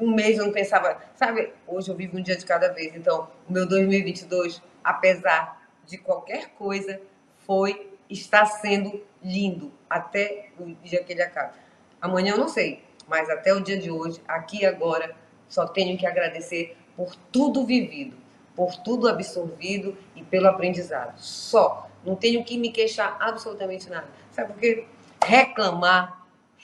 um 0.00 0.10
mês 0.10 0.38
eu 0.38 0.46
não 0.46 0.52
pensava, 0.52 1.00
sabe, 1.14 1.52
hoje 1.66 1.90
eu 1.90 1.94
vivo 1.94 2.18
um 2.18 2.22
dia 2.22 2.36
de 2.36 2.44
cada 2.44 2.68
vez. 2.72 2.94
Então, 2.94 3.28
o 3.48 3.52
meu 3.52 3.66
2022, 3.66 4.62
apesar 4.82 5.68
de 5.86 5.98
qualquer 5.98 6.50
coisa, 6.50 7.00
foi, 7.46 7.90
está 8.08 8.44
sendo 8.44 9.02
lindo 9.22 9.72
até 9.88 10.50
o 10.58 10.66
dia 10.82 11.02
que 11.02 11.12
ele 11.12 11.22
acaba. 11.22 11.54
Amanhã 12.00 12.32
eu 12.32 12.38
não 12.38 12.48
sei, 12.48 12.82
mas 13.06 13.28
até 13.30 13.52
o 13.52 13.60
dia 13.60 13.78
de 13.78 13.90
hoje, 13.90 14.20
aqui 14.28 14.64
agora, 14.64 15.16
só 15.48 15.66
tenho 15.66 15.96
que 15.96 16.06
agradecer 16.06 16.76
por 16.96 17.14
tudo 17.32 17.64
vivido, 17.64 18.16
por 18.54 18.76
tudo 18.76 19.08
absorvido 19.08 19.96
e 20.14 20.22
pelo 20.22 20.48
aprendizado. 20.48 21.18
Só. 21.18 21.88
Não 22.04 22.14
tenho 22.14 22.44
que 22.44 22.56
me 22.56 22.70
queixar 22.70 23.16
absolutamente 23.20 23.88
nada. 23.90 24.06
Sabe 24.30 24.52
por 24.52 24.60
quê? 24.60 24.86
Reclamar, 25.24 26.17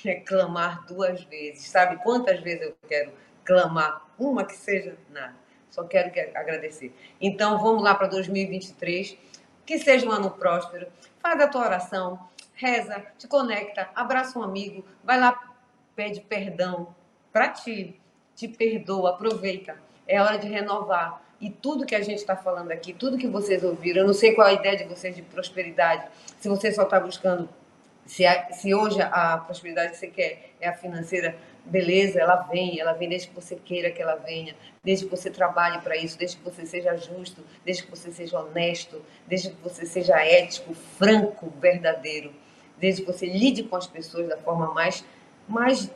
reclamar 0.05 0.85
duas 0.87 1.23
vezes. 1.25 1.69
Sabe 1.69 2.03
quantas 2.03 2.41
vezes 2.41 2.63
eu 2.63 2.77
quero 2.89 3.13
clamar, 3.45 4.07
uma 4.19 4.45
que 4.45 4.57
seja, 4.57 4.97
nada. 5.11 5.35
Só 5.71 5.83
quero 5.85 6.13
agradecer. 6.35 6.95
Então, 7.21 7.59
vamos 7.59 7.83
lá 7.83 7.95
para 7.95 8.07
2023. 8.07 9.17
Que 9.67 9.79
seja 9.79 10.07
um 10.07 10.13
ano 10.13 10.31
próspero. 10.31 10.87
Faz 11.21 11.41
a 11.41 11.49
tua 11.49 11.63
oração, 11.63 12.29
reza, 12.55 13.03
te 13.19 13.27
conecta, 13.27 13.89
abraça 13.95 14.39
um 14.39 14.43
amigo, 14.43 14.85
vai 15.03 15.19
lá, 15.19 15.57
pede 15.97 16.21
perdão 16.21 16.95
para 17.33 17.49
ti, 17.49 17.99
te 18.37 18.47
perdoa, 18.47 19.11
aproveita. 19.11 19.77
É 20.07 20.21
hora 20.21 20.39
de 20.39 20.47
renovar. 20.47 21.23
E 21.41 21.51
tudo 21.51 21.87
que 21.87 21.95
a 21.95 22.03
gente 22.03 22.19
está 22.19 22.37
falando 22.37 22.71
aqui, 22.71 22.93
tudo 22.93 23.19
que 23.19 23.27
vocês 23.27 23.65
ouviram, 23.65 24.03
eu 24.03 24.07
não 24.07 24.15
sei 24.15 24.35
qual 24.35 24.47
a 24.47 24.53
ideia 24.53 24.77
de 24.77 24.85
vocês 24.85 25.17
de 25.17 25.23
prosperidade, 25.23 26.07
se 26.39 26.49
você 26.49 26.71
só 26.71 26.83
está 26.83 27.01
buscando, 27.01 27.49
se, 28.07 28.27
a, 28.27 28.53
se 28.53 28.75
hoje 28.75 29.01
a 29.01 29.39
prosperidade 29.39 29.93
que 29.93 29.97
você 29.97 30.09
quer 30.09 30.51
é 30.61 30.69
a 30.69 30.73
financeira, 30.73 31.37
beleza, 31.65 32.21
ela 32.21 32.37
vem, 32.43 32.79
ela 32.79 32.93
vem 32.93 33.09
desde 33.09 33.29
que 33.29 33.35
você 33.35 33.57
queira 33.57 33.91
que 33.91 34.03
ela 34.03 34.17
venha, 34.17 34.55
desde 34.83 35.07
que 35.07 35.11
você 35.11 35.31
trabalhe 35.31 35.81
para 35.81 35.97
isso, 35.97 36.19
desde 36.19 36.37
que 36.37 36.45
você 36.45 36.67
seja 36.67 36.97
justo, 36.97 37.43
desde 37.65 37.85
que 37.85 37.91
você 37.91 38.13
seja 38.13 38.39
honesto, 38.39 39.03
desde 39.27 39.51
que 39.51 39.63
você 39.63 39.87
seja 39.87 40.17
ético, 40.17 40.75
franco, 40.75 41.51
verdadeiro, 41.59 42.33
desde 42.79 43.03
que 43.03 43.11
você 43.11 43.27
lide 43.27 43.63
com 43.63 43.77
as 43.77 43.87
pessoas 43.87 44.29
da 44.29 44.37
forma 44.37 44.75
mais, 44.75 45.05
mais 45.49 45.91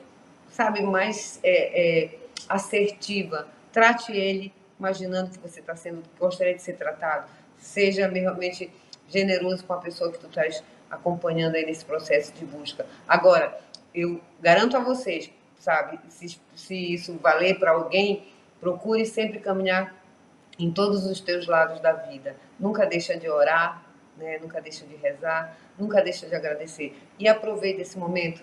sabe, 0.51 0.83
mais 0.83 1.39
é, 1.43 2.05
é, 2.05 2.19
assertiva. 2.49 3.49
Trate 3.71 4.13
ele 4.13 4.53
imaginando 4.79 5.31
que 5.31 5.39
você 5.39 5.61
está 5.61 5.77
sendo, 5.77 6.03
gostaria 6.19 6.55
de 6.55 6.63
ser 6.63 6.75
tratado. 6.75 7.29
Seja 7.59 8.09
realmente 8.09 8.71
generoso 9.09 9.65
com 9.65 9.73
a 9.73 9.79
pessoa 9.79 10.11
que 10.13 10.19
tu 10.19 10.27
estás 10.27 10.63
acompanhando 10.91 11.55
aí 11.55 11.67
nesse 11.67 11.85
processo 11.85 12.33
de 12.35 12.45
busca. 12.45 12.87
Agora, 13.07 13.59
eu 13.95 14.21
garanto 14.41 14.77
a 14.77 14.81
vocês, 14.81 15.31
sabe? 15.59 15.99
Se, 16.09 16.39
se 16.55 16.95
isso 16.95 17.19
valer 17.19 17.59
para 17.59 17.73
alguém, 17.73 18.29
procure 18.61 19.05
sempre 19.07 19.39
caminhar 19.39 19.95
em 20.59 20.71
todos 20.71 21.07
os 21.07 21.21
teus 21.21 21.47
lados 21.47 21.81
da 21.81 21.93
vida. 21.93 22.37
Nunca 22.59 22.85
deixa 22.85 23.17
de 23.17 23.29
orar, 23.29 23.85
né? 24.17 24.39
nunca 24.39 24.61
deixa 24.61 24.85
de 24.85 24.97
rezar, 24.97 25.57
nunca 25.79 26.03
deixa 26.03 26.27
de 26.27 26.35
agradecer. 26.35 26.97
E 27.19 27.29
aproveita 27.29 27.83
esse 27.83 27.97
momento, 27.97 28.43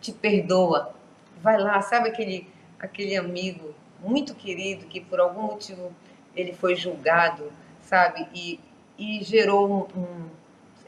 te 0.00 0.12
perdoa. 0.12 0.94
Vai 1.42 1.58
lá, 1.58 1.80
sabe 1.82 2.08
aquele, 2.08 2.48
aquele 2.78 3.16
amigo 3.16 3.74
muito 4.00 4.34
querido 4.34 4.86
que 4.86 5.00
por 5.00 5.20
algum 5.20 5.42
motivo 5.42 5.92
ele 6.34 6.52
foi 6.52 6.74
julgado, 6.74 7.52
sabe? 7.82 8.26
E, 8.34 8.58
e 8.98 9.22
gerou 9.22 9.88
um, 9.94 10.00
um 10.00 10.30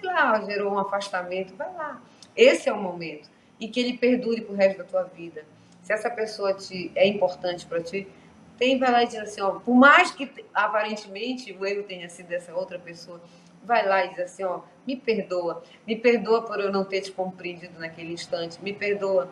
lá, 0.05 0.41
gerou 0.43 0.73
um 0.73 0.79
afastamento. 0.79 1.55
Vai 1.57 1.73
lá. 1.75 2.03
Esse 2.37 2.69
é 2.69 2.73
o 2.73 2.81
momento. 2.81 3.29
E 3.59 3.69
que 3.69 3.81
ele 3.81 3.99
perdure 3.99 4.43
pro 4.43 4.55
resto 4.55 4.79
da 4.79 4.85
tua 4.85 5.03
vida 5.05 5.45
se 5.85 5.93
essa 5.93 6.11
pessoa 6.11 6.55
te, 6.55 6.91
é 6.95 7.07
importante 7.07 7.67
para 7.67 7.81
ti, 7.81 8.09
tem, 8.57 8.79
vai 8.79 8.91
lá 8.91 9.03
e 9.05 9.07
diz 9.07 9.17
assim, 9.17 9.43
ó, 9.43 9.61
por 9.61 9.75
mais 9.75 10.11
que 10.11 10.31
aparentemente 10.53 11.53
o 11.53 11.65
erro 11.65 11.83
tenha 11.83 12.09
sido 12.09 12.29
dessa 12.29 12.55
outra 12.55 12.79
pessoa, 12.79 13.21
vai 13.63 13.87
lá 13.87 14.05
e 14.05 14.09
diz 14.11 14.21
assim, 14.21 14.45
ó, 14.45 14.61
me 14.87 14.97
perdoa, 14.97 15.63
me 15.87 15.95
perdoa 15.95 16.43
por 16.43 16.59
eu 16.59 16.73
não 16.73 16.85
ter 16.85 17.03
te 17.03 17.13
compreendido 17.13 17.79
naquele 17.79 18.15
instante, 18.15 18.63
me 18.63 18.73
perdoa, 18.73 19.29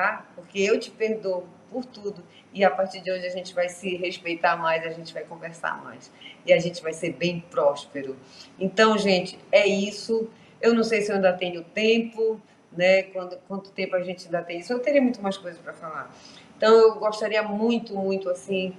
tá? 0.00 0.24
Porque 0.34 0.58
eu 0.58 0.80
te 0.80 0.90
perdoo 0.90 1.46
por 1.70 1.84
tudo 1.84 2.24
e 2.54 2.64
a 2.64 2.70
partir 2.70 3.00
de 3.00 3.12
hoje 3.12 3.26
a 3.26 3.30
gente 3.30 3.54
vai 3.54 3.68
se 3.68 3.96
respeitar 3.96 4.56
mais, 4.56 4.84
a 4.84 4.90
gente 4.90 5.12
vai 5.12 5.22
conversar 5.24 5.84
mais 5.84 6.10
e 6.46 6.52
a 6.54 6.58
gente 6.58 6.82
vai 6.82 6.94
ser 6.94 7.12
bem 7.12 7.44
próspero. 7.50 8.16
Então, 8.58 8.96
gente, 8.96 9.38
é 9.52 9.66
isso. 9.66 10.28
Eu 10.60 10.74
não 10.74 10.82
sei 10.82 11.02
se 11.02 11.12
eu 11.12 11.16
ainda 11.16 11.34
tenho 11.34 11.62
tempo, 11.62 12.40
né? 12.72 13.02
Quando, 13.04 13.36
quanto 13.46 13.70
tempo 13.70 13.94
a 13.94 14.02
gente 14.02 14.24
ainda 14.24 14.42
tem 14.42 14.60
isso? 14.60 14.72
Eu 14.72 14.78
teria 14.78 15.02
muito 15.02 15.22
mais 15.22 15.36
coisas 15.36 15.60
para 15.60 15.74
falar. 15.74 16.10
Então, 16.56 16.72
eu 16.74 16.94
gostaria 16.94 17.42
muito, 17.42 17.94
muito, 17.94 18.30
assim, 18.30 18.74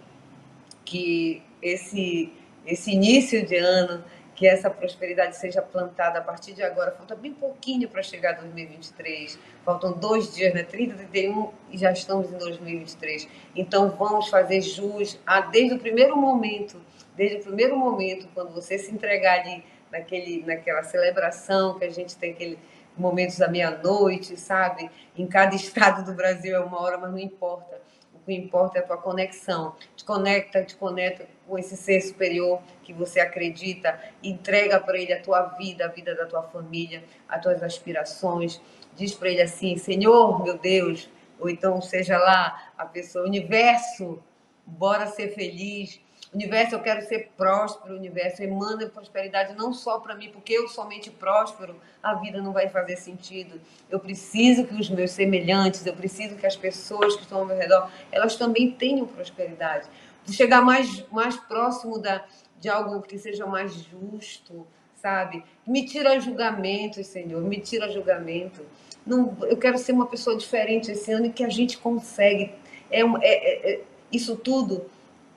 que 0.83 1.43
esse, 1.61 2.33
esse 2.65 2.91
início 2.91 3.45
de 3.45 3.57
ano, 3.57 4.03
que 4.41 4.47
essa 4.47 4.71
prosperidade 4.71 5.37
seja 5.37 5.61
plantada 5.61 6.17
a 6.17 6.21
partir 6.23 6.53
de 6.53 6.63
agora. 6.63 6.89
Falta 6.89 7.15
bem 7.15 7.31
pouquinho 7.31 7.87
para 7.87 8.01
chegar 8.01 8.31
2023. 8.31 9.37
Faltam 9.63 9.91
dois 9.91 10.33
dias, 10.33 10.51
né? 10.51 10.63
30, 10.63 10.95
31 10.95 11.51
e 11.69 11.77
já 11.77 11.91
estamos 11.91 12.27
em 12.33 12.37
2023. 12.39 13.27
Então, 13.55 13.91
vamos 13.91 14.29
fazer 14.29 14.59
jus 14.61 15.19
a, 15.27 15.41
desde 15.41 15.75
o 15.75 15.79
primeiro 15.79 16.17
momento, 16.17 16.81
desde 17.15 17.37
o 17.37 17.43
primeiro 17.43 17.77
momento, 17.77 18.27
quando 18.33 18.51
você 18.51 18.79
se 18.79 18.91
entregar 18.91 19.41
ali 19.41 19.63
naquele, 19.91 20.43
naquela 20.43 20.81
celebração 20.81 21.77
que 21.77 21.85
a 21.85 21.91
gente 21.91 22.17
tem 22.17 22.31
aquele 22.31 22.57
momentos 22.97 23.37
da 23.37 23.47
meia-noite, 23.47 24.35
sabe? 24.39 24.89
Em 25.15 25.27
cada 25.27 25.53
estado 25.55 26.03
do 26.03 26.15
Brasil 26.15 26.55
é 26.55 26.59
uma 26.59 26.81
hora, 26.81 26.97
mas 26.97 27.11
não 27.11 27.19
importa. 27.19 27.79
Que 28.25 28.33
importa 28.33 28.77
é 28.77 28.81
a 28.81 28.85
tua 28.85 28.97
conexão. 28.97 29.75
Te 29.95 30.05
conecta, 30.05 30.63
te 30.63 30.75
conecta 30.75 31.27
com 31.47 31.57
esse 31.57 31.75
ser 31.75 32.01
superior 32.01 32.61
que 32.83 32.93
você 32.93 33.19
acredita, 33.19 33.99
entrega 34.23 34.79
para 34.79 34.97
ele 34.97 35.11
a 35.13 35.21
tua 35.21 35.43
vida, 35.43 35.85
a 35.85 35.87
vida 35.87 36.15
da 36.15 36.25
tua 36.25 36.43
família, 36.43 37.03
as 37.27 37.41
tuas 37.41 37.63
aspirações. 37.63 38.61
Diz 38.95 39.13
para 39.13 39.29
ele 39.29 39.41
assim: 39.41 39.77
Senhor, 39.77 40.43
meu 40.43 40.57
Deus, 40.57 41.09
ou 41.39 41.49
então 41.49 41.81
seja 41.81 42.17
lá 42.17 42.71
a 42.77 42.85
pessoa, 42.85 43.25
universo, 43.25 44.21
bora 44.65 45.07
ser 45.07 45.33
feliz 45.33 45.99
Universo, 46.33 46.75
eu 46.75 46.79
quero 46.79 47.05
ser 47.05 47.29
próspero, 47.35 47.93
universo, 47.93 48.41
emana 48.41 48.87
prosperidade 48.87 49.53
não 49.53 49.73
só 49.73 49.99
para 49.99 50.15
mim, 50.15 50.29
porque 50.31 50.53
eu 50.53 50.65
somente 50.69 51.09
próspero, 51.11 51.75
a 52.01 52.13
vida 52.13 52.41
não 52.41 52.53
vai 52.53 52.69
fazer 52.69 52.95
sentido. 52.95 53.59
Eu 53.89 53.99
preciso 53.99 54.65
que 54.65 54.73
os 54.73 54.89
meus 54.89 55.11
semelhantes, 55.11 55.85
eu 55.85 55.93
preciso 55.93 56.35
que 56.35 56.47
as 56.47 56.55
pessoas 56.55 57.17
que 57.17 57.23
estão 57.23 57.39
ao 57.39 57.45
meu 57.45 57.57
redor, 57.57 57.91
elas 58.11 58.37
também 58.37 58.71
tenham 58.71 59.05
prosperidade. 59.05 59.89
Chegar 60.29 60.61
mais, 60.61 61.05
mais 61.11 61.35
próximo 61.35 61.99
da, 61.99 62.23
de 62.61 62.69
algo 62.69 63.01
que 63.01 63.17
seja 63.17 63.45
mais 63.45 63.73
justo, 63.73 64.65
sabe? 64.95 65.43
Me 65.67 65.85
tira 65.85 66.17
julgamentos, 66.17 67.07
Senhor, 67.07 67.41
me 67.41 67.59
tira 67.59 67.91
julgamento. 67.91 68.65
Não, 69.05 69.35
eu 69.41 69.57
quero 69.57 69.77
ser 69.77 69.91
uma 69.91 70.07
pessoa 70.07 70.37
diferente 70.37 70.91
esse 70.91 71.11
ano 71.11 71.25
e 71.25 71.31
que 71.33 71.43
a 71.43 71.49
gente 71.49 71.77
consegue. 71.77 72.53
É, 72.89 73.01
é, 73.01 73.15
é, 73.21 73.73
é 73.73 73.81
isso 74.13 74.37
tudo 74.37 74.89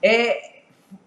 é, 0.05 0.54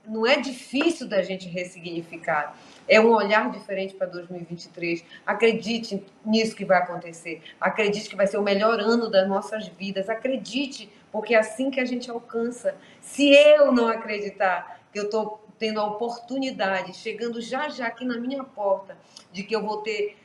não 0.07 0.25
é 0.25 0.39
difícil 0.39 1.07
da 1.07 1.21
gente 1.21 1.47
ressignificar. 1.47 2.57
É 2.87 2.99
um 2.99 3.13
olhar 3.13 3.51
diferente 3.51 3.93
para 3.93 4.07
2023. 4.07 5.03
Acredite 5.25 6.03
nisso 6.25 6.55
que 6.55 6.63
vai 6.63 6.77
acontecer. 6.77 7.41
Acredite 7.59 8.09
que 8.09 8.15
vai 8.15 8.25
ser 8.25 8.37
o 8.37 8.41
melhor 8.41 8.79
ano 8.79 9.09
das 9.09 9.27
nossas 9.27 9.67
vidas. 9.67 10.09
Acredite, 10.09 10.89
porque 11.11 11.35
é 11.35 11.39
assim 11.39 11.69
que 11.69 11.79
a 11.79 11.85
gente 11.85 12.09
alcança. 12.09 12.75
Se 13.01 13.29
eu 13.29 13.71
não 13.71 13.87
acreditar 13.87 14.81
que 14.91 14.99
eu 14.99 15.05
estou 15.05 15.45
tendo 15.59 15.79
a 15.79 15.85
oportunidade, 15.85 16.95
chegando 16.95 17.41
já 17.41 17.67
já 17.67 17.87
aqui 17.87 18.05
na 18.05 18.17
minha 18.17 18.43
porta, 18.43 18.97
de 19.31 19.43
que 19.43 19.55
eu 19.55 19.61
vou 19.61 19.81
ter 19.81 20.17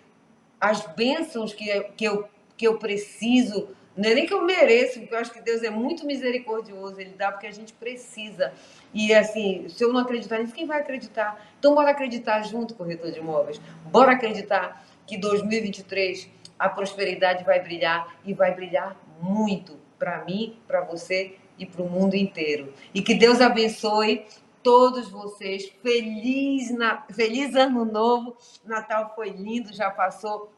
as 0.60 0.86
bênçãos 0.94 1.52
que, 1.52 1.80
que, 1.96 2.04
eu, 2.04 2.28
que 2.56 2.68
eu 2.68 2.78
preciso 2.78 3.70
não 3.96 4.09
é 4.09 4.14
nem 4.14 4.26
que 4.26 4.33
eu 4.33 4.42
mereço, 4.42 5.00
porque 5.00 5.14
eu 5.14 5.18
acho 5.18 5.33
que 5.33 5.40
Deus 5.40 5.62
é 5.62 5.70
muito 5.70 6.07
misericordioso, 6.07 7.00
Ele 7.00 7.14
dá 7.16 7.31
porque 7.31 7.46
a 7.46 7.52
gente 7.52 7.72
precisa. 7.74 8.52
E 8.94 9.12
assim, 9.12 9.68
se 9.68 9.85
eu 9.85 9.92
não 9.92 10.00
acreditar 10.00 10.38
nisso, 10.38 10.55
quem 10.55 10.66
vai 10.66 10.81
acreditar? 10.81 11.44
Então, 11.59 11.74
bora 11.74 11.90
acreditar 11.90 12.42
junto, 12.42 12.74
corretor 12.74 13.11
de 13.11 13.18
imóveis. 13.18 13.61
Bora 13.87 14.12
acreditar 14.12 14.87
que 15.07 15.18
2023 15.18 16.28
a 16.59 16.68
prosperidade 16.68 17.44
vai 17.44 17.61
brilhar 17.61 18.16
e 18.24 18.33
vai 18.33 18.55
brilhar 18.55 18.96
muito 19.20 19.78
para 19.98 20.24
mim, 20.24 20.59
para 20.66 20.81
você 20.81 21.37
e 21.59 21.66
para 21.66 21.83
o 21.83 21.88
mundo 21.88 22.14
inteiro. 22.14 22.72
E 22.94 23.02
que 23.02 23.14
Deus 23.14 23.40
abençoe 23.40 24.26
todos 24.62 25.11
vocês. 25.11 25.70
Feliz, 25.83 26.70
na... 26.70 27.02
Feliz 27.12 27.55
ano 27.55 27.85
novo. 27.85 28.37
Natal 28.64 29.12
foi 29.14 29.31
lindo, 29.31 29.74
já 29.74 29.90
passou. 29.90 30.52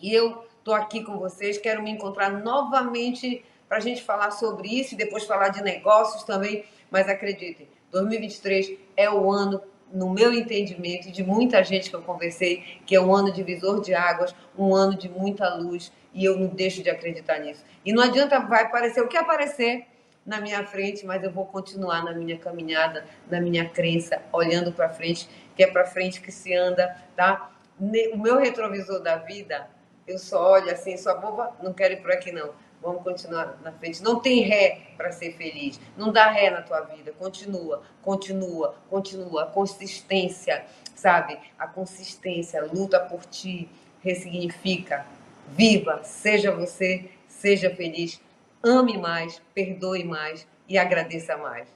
E 0.00 0.12
eu 0.12 0.44
Estou 0.66 0.74
aqui 0.74 1.04
com 1.04 1.16
vocês, 1.16 1.58
quero 1.58 1.80
me 1.80 1.92
encontrar 1.92 2.28
novamente 2.28 3.44
para 3.68 3.76
a 3.76 3.80
gente 3.80 4.02
falar 4.02 4.32
sobre 4.32 4.66
isso 4.66 4.94
e 4.94 4.96
depois 4.96 5.22
falar 5.22 5.50
de 5.50 5.62
negócios 5.62 6.24
também. 6.24 6.64
Mas 6.90 7.08
acreditem, 7.08 7.68
2023 7.92 8.76
é 8.96 9.08
o 9.08 9.30
ano, 9.30 9.62
no 9.92 10.10
meu 10.10 10.32
entendimento, 10.32 11.08
de 11.12 11.22
muita 11.22 11.62
gente 11.62 11.88
que 11.88 11.94
eu 11.94 12.02
conversei, 12.02 12.80
que 12.84 12.96
é 12.96 13.00
um 13.00 13.14
ano 13.14 13.32
divisor 13.32 13.80
de 13.80 13.94
águas, 13.94 14.34
um 14.58 14.74
ano 14.74 14.96
de 14.98 15.08
muita 15.08 15.54
luz, 15.54 15.92
e 16.12 16.24
eu 16.24 16.36
não 16.36 16.48
deixo 16.48 16.82
de 16.82 16.90
acreditar 16.90 17.38
nisso. 17.38 17.64
E 17.84 17.92
não 17.92 18.02
adianta, 18.02 18.40
vai 18.40 18.64
aparecer 18.64 19.00
o 19.00 19.06
que 19.06 19.16
aparecer 19.16 19.86
na 20.26 20.40
minha 20.40 20.66
frente, 20.66 21.06
mas 21.06 21.22
eu 21.22 21.30
vou 21.30 21.46
continuar 21.46 22.02
na 22.02 22.12
minha 22.12 22.38
caminhada, 22.38 23.06
na 23.30 23.40
minha 23.40 23.68
crença, 23.68 24.20
olhando 24.32 24.72
para 24.72 24.88
frente, 24.88 25.28
que 25.54 25.62
é 25.62 25.68
para 25.68 25.84
frente 25.84 26.20
que 26.20 26.32
se 26.32 26.52
anda, 26.52 26.92
tá? 27.14 27.52
O 27.78 28.18
meu 28.18 28.36
retrovisor 28.40 29.00
da 29.00 29.14
vida 29.14 29.75
eu 30.06 30.18
só 30.18 30.52
olho 30.52 30.70
assim, 30.70 30.96
sua 30.96 31.14
boba, 31.14 31.56
não 31.62 31.72
quero 31.72 31.94
ir 31.94 32.02
por 32.02 32.12
aqui 32.12 32.30
não. 32.30 32.52
Vamos 32.80 33.02
continuar 33.02 33.58
na 33.62 33.72
frente. 33.72 34.02
Não 34.02 34.20
tem 34.20 34.42
ré 34.42 34.80
para 34.96 35.10
ser 35.10 35.32
feliz. 35.32 35.80
Não 35.96 36.12
dá 36.12 36.30
ré 36.30 36.50
na 36.50 36.62
tua 36.62 36.82
vida. 36.82 37.12
Continua, 37.18 37.82
continua, 38.02 38.76
continua. 38.88 39.44
A 39.44 39.46
consistência, 39.46 40.64
sabe? 40.94 41.38
A 41.58 41.66
consistência, 41.66 42.62
luta 42.62 43.00
por 43.00 43.24
ti, 43.24 43.68
ressignifica. 44.02 45.04
Viva, 45.48 46.02
seja 46.04 46.52
você, 46.52 47.08
seja 47.26 47.74
feliz. 47.74 48.20
Ame 48.62 48.98
mais, 48.98 49.40
perdoe 49.54 50.04
mais 50.04 50.46
e 50.68 50.78
agradeça 50.78 51.36
mais. 51.36 51.68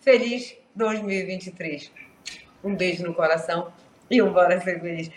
Feliz 0.00 0.56
2023. 0.76 1.90
Um 2.62 2.76
beijo 2.76 3.02
no 3.04 3.14
coração 3.14 3.72
e 4.10 4.20
um 4.22 4.32
bora 4.32 4.60
ser 4.60 4.80
feliz. 4.80 5.10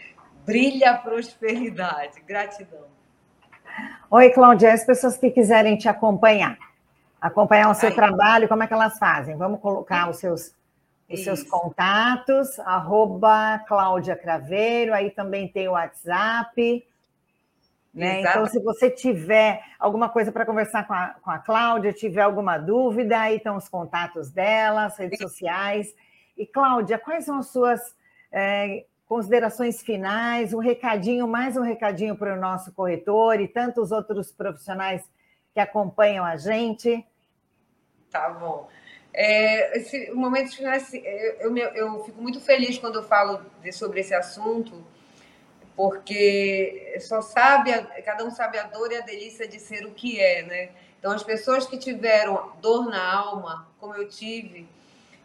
Brilha 0.47 0.91
a 0.91 0.97
prosperidade. 0.97 2.21
Gratidão. 2.25 2.85
Oi, 4.09 4.29
Cláudia. 4.29 4.73
As 4.73 4.85
pessoas 4.85 5.17
que 5.17 5.29
quiserem 5.29 5.77
te 5.77 5.89
acompanhar, 5.89 6.57
acompanhar 7.19 7.69
o 7.69 7.73
seu 7.73 7.89
Ai. 7.89 7.95
trabalho, 7.95 8.47
como 8.47 8.63
é 8.63 8.67
que 8.67 8.73
elas 8.73 8.97
fazem? 8.97 9.35
Vamos 9.35 9.59
colocar 9.59 10.09
os 10.09 10.19
seus, 10.19 10.55
os 11.11 11.21
seus 11.21 11.43
contatos, 11.43 12.57
arroba 12.59 13.59
Cláudia 13.67 14.15
Craveiro, 14.15 14.93
aí 14.93 15.11
também 15.11 15.49
tem 15.49 15.67
o 15.67 15.73
WhatsApp. 15.73 16.87
Né? 17.93 18.21
Então, 18.21 18.45
se 18.45 18.63
você 18.63 18.89
tiver 18.89 19.61
alguma 19.77 20.07
coisa 20.07 20.31
para 20.31 20.45
conversar 20.45 20.87
com 20.87 20.93
a, 20.93 21.15
com 21.21 21.29
a 21.29 21.39
Cláudia, 21.39 21.91
tiver 21.91 22.21
alguma 22.21 22.57
dúvida, 22.57 23.19
aí 23.19 23.35
estão 23.35 23.57
os 23.57 23.67
contatos 23.67 24.31
dela, 24.31 24.85
as 24.85 24.97
redes 24.97 25.19
sociais. 25.19 25.93
E, 26.37 26.45
Cláudia, 26.45 26.97
quais 26.97 27.25
são 27.25 27.37
as 27.39 27.47
suas 27.47 27.81
é, 28.31 28.85
considerações 29.07 29.81
finais? 29.81 30.53
Um 30.53 30.59
recadinho, 30.59 31.27
mais 31.27 31.55
um 31.55 31.61
recadinho 31.61 32.15
para 32.15 32.35
o 32.35 32.39
nosso 32.39 32.71
corretor 32.73 33.39
e 33.39 33.47
tantos 33.47 33.91
outros 33.91 34.31
profissionais 34.31 35.03
que 35.53 35.59
acompanham 35.59 36.25
a 36.25 36.35
gente. 36.37 37.05
Tá 38.11 38.29
bom. 38.29 38.69
É, 39.13 39.77
esse 39.77 40.11
momento 40.11 40.55
final, 40.55 40.75
eu, 41.39 41.57
eu, 41.57 41.67
eu, 41.69 42.03
fico 42.03 42.21
muito 42.21 42.39
feliz 42.39 42.77
quando 42.77 42.97
eu 42.97 43.03
falo 43.03 43.41
de, 43.63 43.71
sobre 43.71 44.01
esse 44.01 44.13
assunto, 44.13 44.85
porque 45.75 46.97
só 46.99 47.21
sabe, 47.21 47.71
cada 48.05 48.23
um 48.23 48.29
sabe 48.29 48.59
a 48.59 48.63
dor 48.63 48.91
e 48.91 48.97
a 48.97 49.01
delícia 49.01 49.47
de 49.47 49.59
ser 49.59 49.85
o 49.85 49.91
que 49.91 50.19
é, 50.19 50.43
né? 50.43 50.69
Então, 50.99 51.11
as 51.11 51.23
pessoas 51.23 51.65
que 51.65 51.77
tiveram 51.77 52.51
dor 52.61 52.89
na 52.89 53.13
alma, 53.13 53.67
como 53.79 53.95
eu 53.95 54.07
tive, 54.07 54.67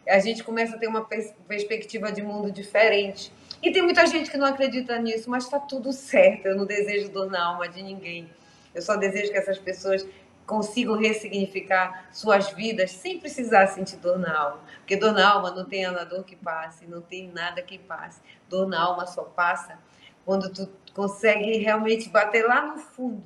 a 0.07 0.19
gente 0.19 0.43
começa 0.43 0.75
a 0.75 0.79
ter 0.79 0.87
uma 0.87 1.07
perspectiva 1.47 2.11
de 2.11 2.21
mundo 2.21 2.51
diferente. 2.51 3.31
E 3.63 3.71
tem 3.71 3.81
muita 3.81 4.05
gente 4.05 4.29
que 4.29 4.35
não 4.35 4.45
acredita 4.45 4.99
nisso, 4.99 5.29
mas 5.29 5.45
está 5.45 5.57
tudo 5.57 5.93
certo. 5.93 6.47
Eu 6.47 6.57
não 6.57 6.65
desejo 6.65 7.09
dor 7.09 7.31
na 7.31 7.45
alma 7.45 7.69
de 7.69 7.81
ninguém. 7.81 8.29
Eu 8.75 8.81
só 8.81 8.97
desejo 8.97 9.31
que 9.31 9.37
essas 9.37 9.57
pessoas 9.57 10.05
consigam 10.45 10.97
ressignificar 10.97 12.09
suas 12.11 12.51
vidas 12.51 12.91
sem 12.91 13.17
precisar 13.17 13.67
sentir 13.67 13.95
dor 13.95 14.19
na 14.19 14.37
alma. 14.37 14.59
Porque 14.79 14.97
dor 14.97 15.13
na 15.13 15.25
alma 15.31 15.49
não 15.49 15.63
tem 15.63 15.85
dor 16.09 16.25
que 16.25 16.35
passe, 16.35 16.85
não 16.85 17.01
tem 17.01 17.29
nada 17.29 17.61
que 17.61 17.79
passe. 17.79 18.19
Dor 18.49 18.67
na 18.67 18.83
alma 18.83 19.05
só 19.05 19.23
passa 19.23 19.79
quando 20.25 20.51
tu 20.51 20.69
consegue 20.93 21.55
realmente 21.55 22.09
bater 22.09 22.45
lá 22.45 22.65
no 22.65 22.77
fundo, 22.77 23.23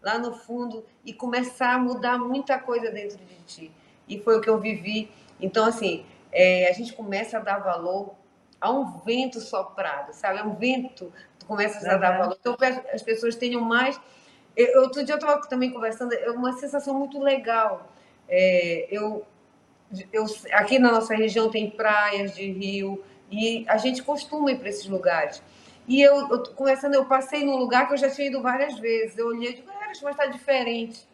lá 0.00 0.18
no 0.18 0.34
fundo 0.34 0.82
e 1.04 1.12
começar 1.12 1.74
a 1.74 1.78
mudar 1.78 2.16
muita 2.16 2.58
coisa 2.58 2.90
dentro 2.90 3.18
de 3.18 3.36
ti. 3.42 3.72
E 4.08 4.18
foi 4.18 4.38
o 4.38 4.40
que 4.40 4.48
eu 4.48 4.58
vivi. 4.58 5.10
Então, 5.38 5.66
assim, 5.66 6.06
é, 6.32 6.70
a 6.70 6.72
gente 6.72 6.94
começa 6.94 7.36
a 7.36 7.40
dar 7.40 7.58
valor 7.58 8.23
a 8.60 8.70
um 8.70 8.98
vento 8.98 9.40
soprado, 9.40 10.12
sabe? 10.12 10.38
É 10.38 10.44
um 10.44 10.54
vento, 10.54 11.12
tu 11.38 11.46
começas 11.46 11.84
a 11.84 11.96
dar 11.96 12.18
valor. 12.18 12.36
Então, 12.38 12.56
as 12.92 13.02
pessoas 13.02 13.36
tenham 13.36 13.60
mais 13.60 14.00
eu, 14.56 14.82
outro 14.82 15.04
dia 15.04 15.14
eu 15.14 15.18
estava 15.18 15.40
também 15.46 15.70
conversando, 15.70 16.12
é 16.12 16.30
uma 16.30 16.52
sensação 16.54 16.94
muito 16.94 17.20
legal. 17.20 17.92
É, 18.28 18.86
eu, 18.90 19.26
eu, 20.12 20.24
aqui 20.52 20.78
na 20.78 20.92
nossa 20.92 21.14
região 21.14 21.50
tem 21.50 21.70
praias 21.70 22.34
de 22.34 22.50
rio 22.50 23.04
e 23.30 23.64
a 23.68 23.76
gente 23.76 24.02
costuma 24.02 24.52
ir 24.52 24.58
para 24.58 24.68
esses 24.68 24.86
lugares. 24.86 25.42
E 25.86 26.00
eu, 26.00 26.30
eu 26.30 26.42
conversando, 26.54 26.94
eu 26.94 27.04
passei 27.04 27.44
num 27.44 27.56
lugar 27.56 27.86
que 27.88 27.94
eu 27.94 27.98
já 27.98 28.08
tinha 28.08 28.28
ido 28.28 28.40
várias 28.40 28.78
vezes. 28.78 29.18
Eu 29.18 29.28
olhei 29.28 29.50
e 29.50 29.54
digo, 29.56 29.68
mas 30.02 30.02
está 30.02 30.26
diferente. 30.26 31.06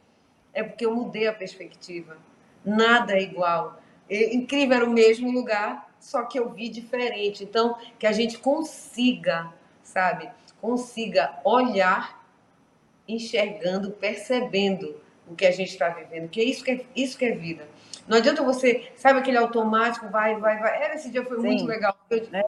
É 0.53 0.63
porque 0.63 0.85
eu 0.85 0.95
mudei 0.95 1.27
a 1.27 1.33
perspectiva. 1.33 2.17
Nada 2.65 3.15
é 3.15 3.23
igual. 3.23 3.81
É, 4.09 4.35
incrível, 4.35 4.77
era 4.77 4.85
o 4.85 4.91
mesmo 4.91 5.31
lugar, 5.31 5.90
só 6.01 6.25
que 6.25 6.39
eu 6.39 6.51
vi 6.51 6.69
diferente. 6.69 7.45
Então, 7.45 7.77
que 7.99 8.07
a 8.07 8.13
gente 8.13 8.39
consiga, 8.39 9.53
sabe, 9.83 10.29
consiga 10.61 11.39
olhar 11.45 12.21
enxergando, 13.07 13.91
percebendo 13.91 15.01
o 15.29 15.35
que 15.35 15.47
a 15.47 15.51
gente 15.51 15.71
está 15.71 15.89
vivendo, 15.89 16.29
que 16.29 16.41
é 16.41 16.45
isso 16.45 16.65
que 16.65 16.71
é, 16.71 16.85
isso 16.97 17.17
que 17.17 17.25
é 17.25 17.33
vida. 17.33 17.69
Não 18.09 18.17
adianta 18.17 18.43
você, 18.43 18.91
sabe 18.97 19.21
aquele 19.21 19.37
automático, 19.37 20.09
vai, 20.09 20.37
vai, 20.37 20.59
vai. 20.59 20.83
Era, 20.83 20.95
esse 20.95 21.11
dia 21.11 21.25
foi 21.25 21.37
Sim. 21.41 21.47
muito 21.47 21.65
legal. 21.67 21.97
né? 22.31 22.43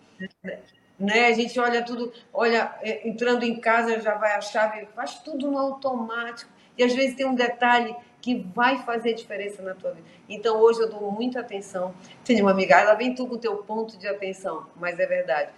né? 0.99 1.27
A 1.27 1.33
gente 1.33 1.59
olha 1.61 1.83
tudo, 1.83 2.13
olha, 2.33 2.75
é, 2.83 3.07
entrando 3.07 3.45
em 3.45 3.61
casa, 3.61 4.01
já 4.01 4.15
vai 4.15 4.33
a 4.33 4.41
chave, 4.41 4.89
faz 4.95 5.21
tudo 5.21 5.51
no 5.51 5.59
automático. 5.59 6.51
E 6.77 6.83
às 6.83 6.95
vezes 6.95 7.15
tem 7.15 7.27
um 7.27 7.35
detalhe 7.35 7.95
que 8.23 8.37
vai 8.55 8.79
fazer 8.85 9.15
diferença 9.15 9.61
na 9.61 9.75
tua 9.75 9.91
vida. 9.91 10.07
Então 10.29 10.61
hoje 10.61 10.81
eu 10.81 10.89
dou 10.89 11.11
muita 11.11 11.41
atenção. 11.41 11.93
Tem 12.25 12.41
uma 12.41 12.53
amiga, 12.53 12.81
ela 12.81 12.95
vem 12.95 13.15
tu 13.15 13.27
com 13.27 13.35
o 13.35 13.39
teu 13.39 13.57
ponto 13.59 13.99
de 13.99 14.07
atenção, 14.07 14.67
mas 14.77 14.99
é 15.01 15.05
verdade. 15.05 15.51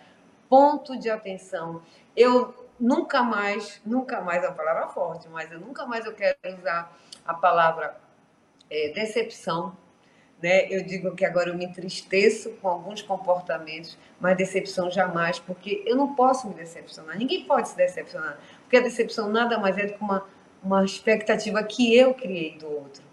Ponto 0.49 0.99
de 0.99 1.11
atenção. 1.11 1.83
Eu 2.17 2.55
nunca 2.81 3.23
mais, 3.23 3.83
nunca 3.85 4.23
mais 4.23 4.43
é 4.43 4.49
uma 4.49 4.55
palavra 4.55 4.89
forte, 4.89 5.29
mas 5.29 5.53
eu 5.53 5.61
nunca 5.61 5.85
mais 5.87 6.07
eu 6.07 6.15
quero 6.15 6.37
usar 6.59 6.97
a 7.25 7.35
palavra 7.35 8.01
é, 8.71 8.89
decepção. 8.89 9.77
Né? 10.43 10.67
Eu 10.71 10.85
digo 10.85 11.15
que 11.15 11.25
agora 11.25 11.51
eu 11.51 11.57
me 11.57 11.67
entristeço 11.67 12.51
com 12.63 12.69
alguns 12.69 13.03
comportamentos, 13.03 13.99
mas 14.19 14.37
decepção 14.39 14.91
jamais, 14.91 15.39
porque 15.39 15.83
eu 15.87 15.97
não 15.97 16.15
posso 16.15 16.49
me 16.49 16.55
decepcionar. 16.55 17.19
Ninguém 17.19 17.45
pode 17.45 17.69
se 17.69 17.77
decepcionar, 17.77 18.39
porque 18.63 18.79
a 18.79 18.81
decepção 18.81 19.29
nada 19.29 19.59
mais 19.59 19.77
é 19.77 19.87
do 19.87 19.93
que 19.93 20.03
uma, 20.03 20.27
uma 20.65 20.85
expectativa 20.85 21.63
que 21.63 21.95
eu 21.95 22.15
criei 22.15 22.57
do 22.57 22.67
outro. 22.67 23.05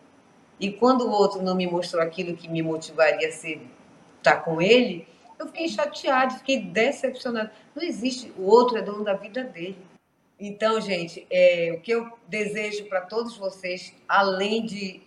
E 0.59 0.71
quando 0.71 1.01
o 1.01 1.11
outro 1.11 1.41
não 1.41 1.55
me 1.55 1.67
mostrou 1.67 2.01
aquilo 2.01 2.37
que 2.37 2.47
me 2.47 2.61
motivaria 2.61 3.27
a 3.27 3.31
ser 3.31 3.67
estar 4.17 4.37
tá 4.37 4.41
com 4.41 4.61
ele, 4.61 5.07
eu 5.37 5.47
fiquei 5.47 5.67
chateada, 5.67 6.35
fiquei 6.35 6.61
decepcionada. 6.61 7.51
Não 7.75 7.83
existe, 7.83 8.31
o 8.37 8.43
outro 8.43 8.77
é 8.77 8.81
dono 8.81 9.03
da 9.03 9.13
vida 9.13 9.43
dele. 9.43 9.77
Então, 10.39 10.79
gente, 10.79 11.25
é, 11.29 11.73
o 11.75 11.81
que 11.81 11.91
eu 11.91 12.11
desejo 12.27 12.85
para 12.85 13.01
todos 13.01 13.37
vocês, 13.37 13.93
além 14.07 14.65
de 14.65 15.01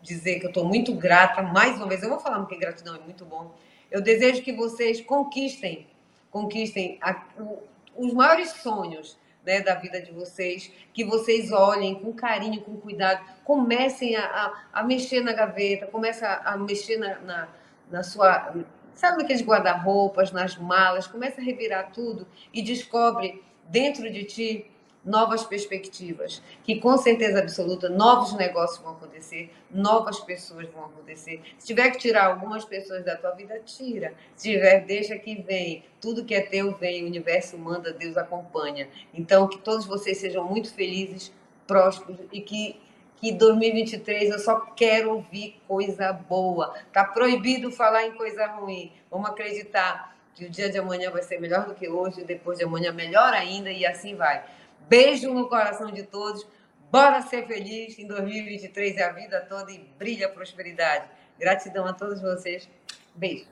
dizer 0.00 0.38
que 0.38 0.46
eu 0.46 0.50
estou 0.50 0.64
muito 0.64 0.94
grata, 0.94 1.42
mais 1.42 1.76
uma 1.76 1.88
vez, 1.88 2.02
eu 2.02 2.08
vou 2.08 2.20
falar 2.20 2.38
porque 2.38 2.56
gratidão 2.56 2.94
é 2.94 2.98
muito 2.98 3.24
bom. 3.24 3.54
Eu 3.90 4.00
desejo 4.00 4.42
que 4.42 4.52
vocês 4.52 5.00
conquistem, 5.00 5.86
conquistem 6.30 6.98
a, 7.00 7.24
o, 7.38 7.62
os 7.96 8.12
maiores 8.12 8.50
sonhos 8.50 9.16
né, 9.44 9.60
da 9.60 9.74
vida 9.74 10.00
de 10.00 10.12
vocês, 10.12 10.70
que 10.92 11.04
vocês 11.04 11.52
olhem 11.52 11.94
com 11.94 12.12
carinho, 12.12 12.62
com 12.62 12.76
cuidado, 12.76 13.24
comecem 13.44 14.16
a, 14.16 14.24
a, 14.24 14.80
a 14.80 14.82
mexer 14.82 15.20
na 15.20 15.32
gaveta, 15.32 15.86
comecem 15.86 16.26
a, 16.26 16.36
a 16.44 16.56
mexer 16.56 16.96
na, 16.96 17.18
na, 17.20 17.48
na 17.90 18.02
sua 18.02 18.54
sabe 18.94 19.18
naqueles 19.18 19.42
guarda-roupas, 19.42 20.30
nas 20.30 20.56
malas, 20.56 21.06
começa 21.06 21.40
a 21.40 21.44
revirar 21.44 21.90
tudo 21.90 22.26
e 22.52 22.62
descobre 22.62 23.42
dentro 23.68 24.10
de 24.10 24.24
ti 24.24 24.70
novas 25.04 25.44
perspectivas, 25.44 26.42
que 26.62 26.80
com 26.80 26.96
certeza 26.96 27.40
absoluta 27.40 27.88
novos 27.88 28.32
negócios 28.34 28.82
vão 28.82 28.92
acontecer, 28.92 29.50
novas 29.70 30.18
pessoas 30.20 30.68
vão 30.68 30.86
acontecer. 30.86 31.42
Se 31.58 31.66
tiver 31.66 31.90
que 31.90 31.98
tirar 31.98 32.26
algumas 32.26 32.64
pessoas 32.64 33.04
da 33.04 33.16
tua 33.16 33.32
vida, 33.32 33.60
tira. 33.64 34.14
Se 34.34 34.50
tiver, 34.50 34.84
deixa 34.86 35.18
que 35.18 35.42
vem. 35.42 35.84
Tudo 36.00 36.24
que 36.24 36.34
é 36.34 36.40
teu 36.40 36.74
vem, 36.74 37.04
o 37.04 37.06
universo 37.06 37.58
manda, 37.58 37.92
Deus 37.92 38.16
acompanha. 38.16 38.88
Então, 39.12 39.48
que 39.48 39.58
todos 39.58 39.84
vocês 39.86 40.18
sejam 40.18 40.44
muito 40.44 40.72
felizes, 40.72 41.32
prósperos 41.66 42.18
e 42.32 42.40
que 42.40 42.80
que 43.16 43.32
2023 43.32 44.32
eu 44.32 44.38
só 44.38 44.60
quero 44.76 45.14
ouvir 45.14 45.58
coisa 45.66 46.12
boa. 46.12 46.74
Tá 46.92 47.04
proibido 47.04 47.70
falar 47.70 48.04
em 48.04 48.12
coisa 48.12 48.46
ruim. 48.48 48.92
Vamos 49.10 49.30
acreditar 49.30 50.14
que 50.34 50.44
o 50.44 50.50
dia 50.50 50.68
de 50.68 50.76
amanhã 50.76 51.10
vai 51.10 51.22
ser 51.22 51.40
melhor 51.40 51.66
do 51.66 51.74
que 51.74 51.88
hoje, 51.88 52.24
depois 52.24 52.58
de 52.58 52.64
amanhã 52.64 52.92
melhor 52.92 53.32
ainda 53.32 53.70
e 53.70 53.86
assim 53.86 54.14
vai. 54.14 54.44
Beijo 54.88 55.32
no 55.32 55.48
coração 55.48 55.90
de 55.90 56.02
todos. 56.02 56.46
Bora 56.90 57.22
ser 57.22 57.46
feliz 57.46 57.98
em 57.98 58.06
2023 58.06 58.96
e 58.96 59.02
a 59.02 59.12
vida 59.12 59.40
toda 59.48 59.70
e 59.72 59.78
brilha 59.98 60.26
a 60.26 60.28
prosperidade. 60.30 61.08
Gratidão 61.38 61.86
a 61.86 61.92
todos 61.92 62.20
vocês. 62.20 62.68
Beijo. 63.14 63.46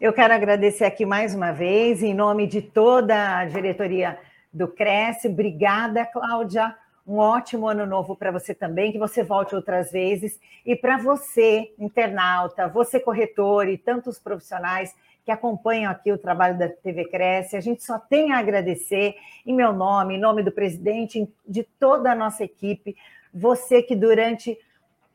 Eu 0.00 0.12
quero 0.12 0.34
agradecer 0.34 0.84
aqui 0.84 1.06
mais 1.06 1.34
uma 1.34 1.52
vez, 1.52 2.02
em 2.02 2.12
nome 2.12 2.46
de 2.46 2.60
toda 2.60 3.38
a 3.38 3.44
diretoria 3.44 4.18
do 4.52 4.68
Cresce. 4.68 5.28
Obrigada, 5.28 6.04
Cláudia 6.04 6.76
um 7.06 7.18
ótimo 7.18 7.68
ano 7.68 7.84
novo 7.84 8.16
para 8.16 8.30
você 8.30 8.54
também, 8.54 8.90
que 8.90 8.98
você 8.98 9.22
volte 9.22 9.54
outras 9.54 9.92
vezes. 9.92 10.40
E 10.64 10.74
para 10.74 10.96
você, 10.96 11.72
internauta, 11.78 12.66
você 12.68 12.98
corretor 12.98 13.68
e 13.68 13.76
tantos 13.76 14.18
profissionais 14.18 14.94
que 15.24 15.30
acompanham 15.30 15.90
aqui 15.90 16.12
o 16.12 16.18
trabalho 16.18 16.58
da 16.58 16.68
TV 16.68 17.06
Cresce, 17.06 17.56
a 17.56 17.60
gente 17.60 17.82
só 17.82 17.98
tem 17.98 18.32
a 18.32 18.38
agradecer, 18.38 19.14
em 19.46 19.54
meu 19.54 19.72
nome, 19.72 20.14
em 20.14 20.20
nome 20.20 20.42
do 20.42 20.52
presidente, 20.52 21.28
de 21.46 21.62
toda 21.62 22.12
a 22.12 22.14
nossa 22.14 22.44
equipe, 22.44 22.96
você 23.32 23.82
que 23.82 23.96
durante 23.96 24.58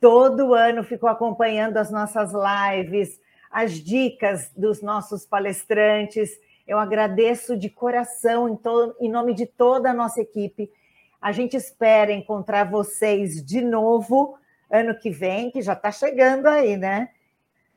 todo 0.02 0.48
o 0.48 0.54
ano 0.54 0.84
ficou 0.84 1.10
acompanhando 1.10 1.78
as 1.78 1.91
nossas 1.91 2.32
lives, 2.34 3.19
as 3.52 3.74
dicas 3.74 4.52
dos 4.56 4.82
nossos 4.82 5.26
palestrantes. 5.26 6.32
Eu 6.67 6.80
agradeço 6.80 7.58
de 7.58 7.69
coração, 7.69 8.50
em, 8.50 8.60
em 9.00 9.10
nome 9.10 9.34
de 9.34 9.45
toda 9.45 9.91
a 9.91 9.93
nossa 9.93 10.22
equipe 10.22 10.72
a 11.22 11.32
gente 11.32 11.58
espera 11.58 12.12
encontrar 12.13 12.69
vocês 12.69 13.43
de 13.43 13.62
novo 13.62 14.38
ano 14.72 14.95
que 14.95 15.10
vem, 15.10 15.52
que 15.52 15.62
já 15.62 15.74
está 15.74 15.91
chegando 15.91 16.48
aí, 16.48 16.78
né? 16.78 17.10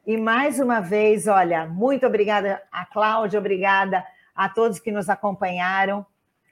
E 0.06 0.16
mais 0.16 0.58
uma 0.58 0.80
vez, 0.80 1.26
olha, 1.26 1.66
muito 1.66 2.06
obrigada 2.06 2.62
a 2.70 2.84
Cláudia, 2.84 3.38
obrigada 3.38 4.04
a 4.34 4.48
todos 4.48 4.80
que 4.80 4.90
nos 4.90 5.08
acompanharam. 5.08 6.04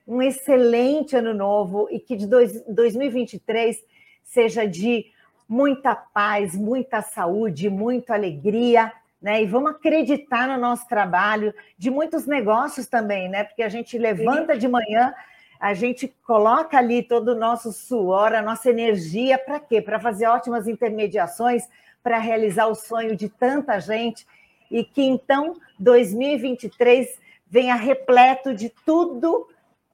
Um 0.07 0.23
excelente 0.23 1.17
ano 1.17 1.35
novo 1.35 1.89
e 1.91 1.99
que 1.99 2.17
de 2.17 2.27
dois, 2.27 2.65
2023 2.67 3.77
seja 4.23 4.67
de 4.67 5.07
muita 5.49 5.95
paz, 5.95 6.55
muita 6.55 7.03
saúde, 7.03 7.69
muita 7.69 8.15
alegria 8.15 8.93
né? 9.21 9.43
E 9.43 9.47
vamos 9.47 9.73
acreditar 9.73 10.49
no 10.49 10.57
nosso 10.57 10.89
trabalho, 10.89 11.55
de 11.77 11.91
muitos 11.91 12.27
negócios 12.27 12.87
também, 12.87 13.29
né? 13.29 13.45
Porque 13.45 13.63
a 13.63 13.69
gente 13.69 13.99
levanta 13.99 14.57
de 14.57 14.67
manhã, 14.67 15.13
a 15.59 15.75
gente 15.75 16.09
coloca 16.27 16.79
ali 16.79 17.03
todo 17.03 17.33
o 17.33 17.39
nosso 17.39 17.71
suor, 17.71 18.33
a 18.33 18.41
nossa 18.41 18.71
energia, 18.71 19.37
para 19.39 19.61
quê? 19.61 19.83
Para 19.83 20.01
fazer 20.01 20.27
ótimas 20.27 20.67
intermediações, 20.67 21.69
para 22.03 22.19
realizar 22.19 22.67
o 22.67 22.75
sonho 22.75 23.17
de 23.17 23.29
tanta 23.29 23.79
gente, 23.79 24.27
e 24.71 24.85
que 24.85 25.03
então 25.03 25.57
2023 25.79 27.19
venha 27.49 27.75
repleto 27.75 28.55
de 28.55 28.71
tudo 28.87 29.49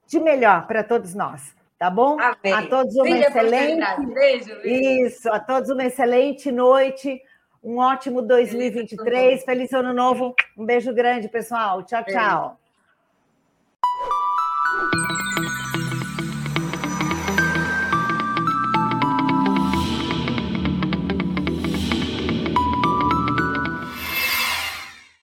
de 0.06 0.20
melhor 0.20 0.66
para 0.66 0.84
todos 0.84 1.14
nós. 1.14 1.54
Tá 1.78 1.90
bom? 1.90 2.16
Amém. 2.18 2.52
A 2.52 2.66
todos 2.66 2.94
uma 2.94 3.04
Beijo, 3.04 3.28
excelente. 3.28 4.06
Beijo, 4.06 4.62
beijo. 4.62 5.06
Isso, 5.06 5.30
a 5.30 5.38
todos 5.38 5.68
uma 5.68 5.84
excelente 5.84 6.50
noite. 6.50 7.20
Um 7.62 7.78
ótimo 7.78 8.22
2023. 8.22 9.44
Feliz 9.44 9.72
ano 9.72 9.92
novo. 9.92 10.34
Um 10.56 10.64
beijo 10.64 10.94
grande, 10.94 11.28
pessoal. 11.28 11.82
Tchau, 11.82 12.04
tchau. 12.04 12.65